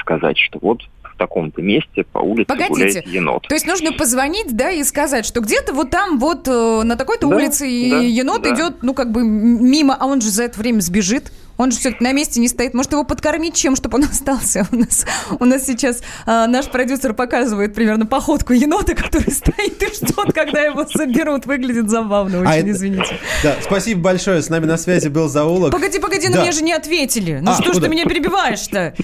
сказать, 0.00 0.36
что 0.38 0.58
вот 0.60 0.82
в 1.02 1.16
таком-то 1.16 1.62
месте 1.62 2.04
по 2.12 2.18
улице 2.18 2.46
Погодите, 2.46 2.68
гуляет 2.74 3.06
енот. 3.08 3.48
то 3.48 3.54
есть 3.54 3.66
нужно 3.66 3.90
позвонить, 3.92 4.54
да, 4.56 4.70
и 4.70 4.84
сказать, 4.84 5.24
что 5.26 5.40
где-то 5.40 5.72
вот 5.72 5.90
там 5.90 6.18
вот 6.18 6.46
э, 6.46 6.82
на 6.84 6.94
такой-то 6.94 7.26
Да, 7.28 7.36
улице 7.36 7.64
да, 7.64 7.98
енот 8.00 8.42
да. 8.42 8.54
идет, 8.54 8.82
ну 8.82 8.94
как 8.94 9.10
бы 9.10 9.22
мимо, 9.24 9.96
а 9.98 10.06
он 10.06 10.20
же 10.20 10.28
за 10.28 10.44
это 10.44 10.60
время 10.60 10.80
сбежит. 10.80 11.32
Он 11.58 11.70
же 11.72 11.78
все-таки 11.78 12.02
на 12.04 12.12
месте 12.12 12.40
не 12.40 12.46
стоит. 12.48 12.72
Может, 12.72 12.92
его 12.92 13.02
подкормить 13.04 13.54
чем, 13.54 13.74
чтобы 13.76 13.98
он 13.98 14.04
остался? 14.10 14.66
У 14.72 14.76
нас, 14.76 15.04
у 15.40 15.44
нас 15.44 15.66
сейчас 15.66 16.02
а, 16.24 16.46
наш 16.46 16.66
продюсер 16.70 17.12
показывает 17.14 17.74
примерно 17.74 18.06
походку 18.06 18.52
енота, 18.52 18.94
который 18.94 19.30
стоит 19.32 19.82
и 19.82 19.86
ждет, 19.94 20.32
когда 20.32 20.60
его 20.62 20.84
заберут. 20.84 21.46
Выглядит 21.46 21.90
забавно, 21.90 22.38
очень 22.40 22.48
А 22.50 22.56
это- 22.56 22.70
извините. 22.70 23.18
Да, 23.42 23.56
спасибо 23.60 24.00
большое. 24.02 24.40
С 24.40 24.48
нами 24.48 24.66
на 24.66 24.76
связи 24.78 25.08
был 25.08 25.28
зоолог. 25.28 25.72
Погоди, 25.72 25.98
погоди, 25.98 26.28
на 26.28 26.34
Да. 26.36 26.42
меня 26.42 26.52
же 26.52 26.62
не 26.62 26.72
ответили. 26.72 27.40
Ну 27.42 27.50
А, 27.50 27.54
что 27.54 27.72
ж 27.74 27.78
ты 27.82 27.88
меня 27.88 28.04
перебиваешь-то? 28.04 28.94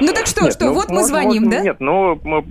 Ну 0.00 0.12
так 0.12 0.26
что, 0.26 0.44
Нет, 0.44 0.52
что, 0.54 0.66
ну, 0.66 0.74
вот 0.74 0.88
мы 0.88 0.96
можно- 0.96 1.08
звоним, 1.08 1.44
можно- 1.44 1.58
да? 1.58 1.64
Нет, 1.64 1.76
ну, 1.80 2.20
мы 2.24 2.42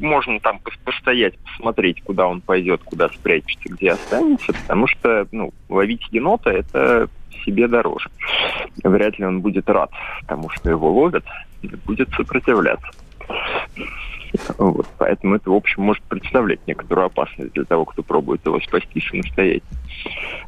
можем 0.00 0.40
там 0.40 0.56
пос- 0.64 0.78
постоять, 0.84 1.34
посмотреть, 1.38 2.02
куда 2.02 2.26
он 2.26 2.40
пойдет, 2.40 2.80
куда 2.84 3.08
спрячется, 3.10 3.68
где 3.68 3.92
останется, 3.92 4.52
потому 4.52 4.86
что, 4.86 5.26
ну, 5.32 5.52
ловить 5.68 6.00
енота– 6.10 6.50
это 6.52 7.08
себе 7.44 7.68
дороже. 7.68 8.08
Вряд 8.82 9.18
ли 9.18 9.24
он 9.24 9.40
будет 9.40 9.68
рад 9.68 9.90
тому, 10.26 10.48
что 10.50 10.70
его 10.70 10.90
ловят, 10.92 11.24
и 11.62 11.68
будет 11.86 12.08
сопротивляться. 12.10 12.90
Вот, 14.58 14.86
поэтому 14.98 15.36
это, 15.36 15.50
в 15.50 15.54
общем, 15.54 15.82
может 15.82 16.02
представлять 16.04 16.60
некоторую 16.66 17.06
опасность 17.06 17.52
для 17.54 17.64
того, 17.64 17.84
кто 17.84 18.02
пробует 18.02 18.44
его 18.44 18.60
спасти 18.60 19.00
самостоятельно. 19.00 19.68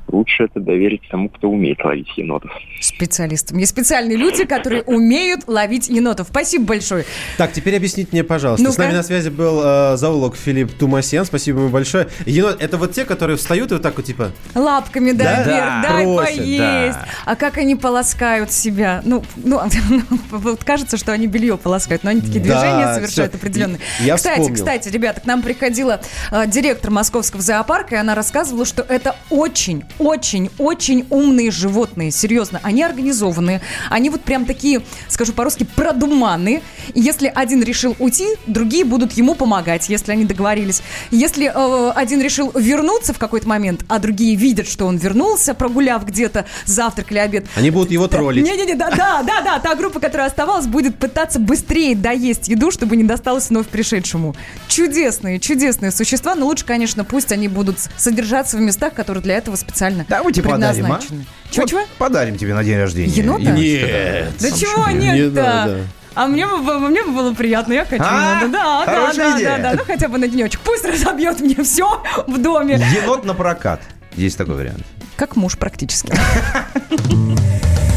Лучше 0.09 0.45
это 0.45 0.61
доверить 0.61 1.03
тому, 1.11 1.29
кто 1.29 1.49
умеет 1.49 1.83
ловить 1.85 2.09
енотов. 2.17 2.51
Специалистам. 2.81 3.59
Есть 3.59 3.73
специальные 3.73 4.17
люди, 4.17 4.45
которые 4.45 4.83
умеют 4.83 5.47
ловить 5.47 5.89
енотов. 5.89 6.29
Спасибо 6.29 6.65
большое. 6.67 7.05
Так, 7.39 7.53
теперь 7.53 7.77
объясните 7.77 8.09
мне, 8.13 8.25
пожалуйста. 8.25 8.65
С 8.65 8.69
Ну-ка. 8.77 8.83
нами 8.83 8.97
на 8.97 9.03
связи 9.03 9.31
был 9.31 9.61
э, 9.65 9.97
зоолог 9.97 10.37
Филипп 10.37 10.73
Тумасян. 10.73 11.25
Спасибо 11.25 11.61
ему 11.61 11.69
большое. 11.71 12.09
Енот, 12.27 12.61
это 12.63 12.77
вот 12.77 12.93
те, 12.93 13.05
которые 13.05 13.37
встают 13.37 13.71
и 13.71 13.75
вот 13.75 13.83
так 13.83 13.97
вот 13.97 14.05
типа... 14.07 14.33
Лапками, 14.55 15.13
да, 15.13 15.25
Да? 15.25 15.43
вверх, 15.45 15.65
Да. 15.65 15.83
дай 15.89 16.05
Просят, 16.05 16.37
поесть. 16.37 16.59
да. 16.99 17.07
А 17.25 17.37
как 17.37 17.59
они 17.59 17.77
полоскают 17.77 18.53
себя? 18.53 19.03
Ну, 19.05 19.25
ну, 19.37 19.61
вот 20.31 20.65
кажется, 20.65 20.97
что 20.97 21.13
они 21.13 21.27
белье 21.27 21.57
полоскают, 21.57 22.05
но 22.05 22.11
они 22.11 22.21
такие 22.21 22.41
Да, 22.45 22.61
движения 22.61 22.95
совершают 22.95 23.33
всё. 23.33 23.41
Определенные. 23.73 23.81
Я 24.01 24.17
кстати, 24.17 24.41
вспомнил. 24.41 24.55
кстати, 24.55 24.89
ребята, 24.89 25.21
к 25.21 25.27
нам 25.27 25.43
приходила 25.43 26.01
э, 26.31 26.47
директор 26.47 26.91
московского 26.91 27.43
зоопарка, 27.43 27.97
и 27.97 27.99
она 27.99 28.15
рассказывала, 28.15 28.65
что 28.65 28.83
это 28.83 29.17
очень, 29.31 29.85
очень, 29.99 30.51
очень 30.59 31.07
умные 31.11 31.51
животные. 31.51 32.11
Серьезно, 32.11 32.61
они 32.63 32.83
организованные. 32.83 33.61
Они 33.91 34.11
вот 34.11 34.23
прям 34.23 34.45
такие, 34.45 34.83
скажу 35.09 35.33
по-русски, 35.33 35.67
продуманные. 35.77 36.63
И 36.95 37.01
если 37.01 37.31
один 37.35 37.63
решил 37.63 37.97
уйти, 37.99 38.27
другие 38.47 38.85
будут 38.85 39.13
ему 39.13 39.35
помогать, 39.35 39.89
если 39.89 40.13
они 40.13 40.25
договорились. 40.25 40.83
Если 41.11 41.51
э, 41.53 41.93
один 41.95 42.21
решил 42.21 42.53
вернуться 42.55 43.15
в 43.15 43.19
какой-то 43.19 43.49
момент, 43.49 43.85
а 43.89 43.99
другие 43.99 44.37
видят, 44.37 44.69
что 44.69 44.87
он 44.87 44.97
вернулся, 44.97 45.55
прогуляв 45.55 46.05
где-то 46.07 46.47
завтрак 46.65 47.11
или 47.13 47.19
обед, 47.19 47.47
Они 47.57 47.71
будут 47.71 47.91
его 47.91 48.09
троллить. 48.09 48.45
не-не-не, 48.45 48.75
да, 48.75 48.91
да, 48.91 49.23
да, 49.23 49.41
да, 49.43 49.59
та 49.59 49.75
группа, 49.75 50.01
которая 50.01 50.29
оставалась, 50.29 50.67
будет 50.67 50.97
пытаться 50.97 51.39
быстрее 51.39 51.95
доесть 51.95 52.49
еду, 52.49 52.71
чтобы 52.71 52.97
не 52.97 53.05
досталось 53.05 53.45
в 53.45 53.51
вновь 53.63 53.69
пришедшему. 53.69 54.35
Чудесные, 54.69 55.39
чудесные 55.41 55.91
существа, 55.91 56.35
но 56.35 56.47
лучше, 56.47 56.65
конечно, 56.65 57.05
пусть 57.05 57.33
они 57.33 57.49
будут 57.49 57.79
содержаться 57.97 58.57
в 58.57 58.61
местах, 58.61 58.95
которые 58.95 59.23
для 59.23 59.37
этого 59.37 59.57
специально 59.57 60.05
Давайте 60.09 60.43
подарим, 60.43 60.65
а? 60.65 60.69
предназначены. 60.99 61.27
Чего, 61.51 61.63
Вот 61.63 61.71
чего? 61.71 61.81
Подарим 61.99 62.37
тебе 62.37 62.55
на 62.55 62.65
день 62.65 62.79
рождения. 62.79 63.13
Енота? 63.13 63.51
Нет. 63.53 64.33
Да 64.41 64.51
чего 64.51 64.89
Не 64.91 65.13
нет-то? 65.13 65.43
надо. 65.43 65.81
А 66.15 66.27
мне 66.27 66.47
бы, 66.47 66.79
мне 66.79 67.03
бы 67.05 67.13
было 67.13 67.33
приятно, 67.33 67.73
я 67.73 67.85
хочу. 67.87 68.03
А? 68.05 68.41
Да, 68.43 68.49
да, 68.49 68.85
да, 68.85 68.93
Хорошая 69.01 69.31
да, 69.31 69.37
идея. 69.39 69.49
да, 69.49 69.59
да, 69.71 69.73
ну 69.79 69.85
хотя 69.87 70.09
бы 70.09 70.19
на 70.19 70.29
денечек. 70.29 70.61
Пусть 70.61 70.85
разобьет 70.85 71.41
мне 71.41 71.55
все 71.63 72.03
в 72.27 72.39
доме. 72.39 72.75
Енот 73.03 73.25
на 73.25 73.33
прокат. 73.35 73.81
Есть 74.15 74.37
такой 74.37 74.57
вариант. 74.57 74.83
Как 75.17 75.37
муж 75.37 75.57
практически. 75.57 76.13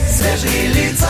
Свежие 0.10 0.68
лица. 0.68 1.10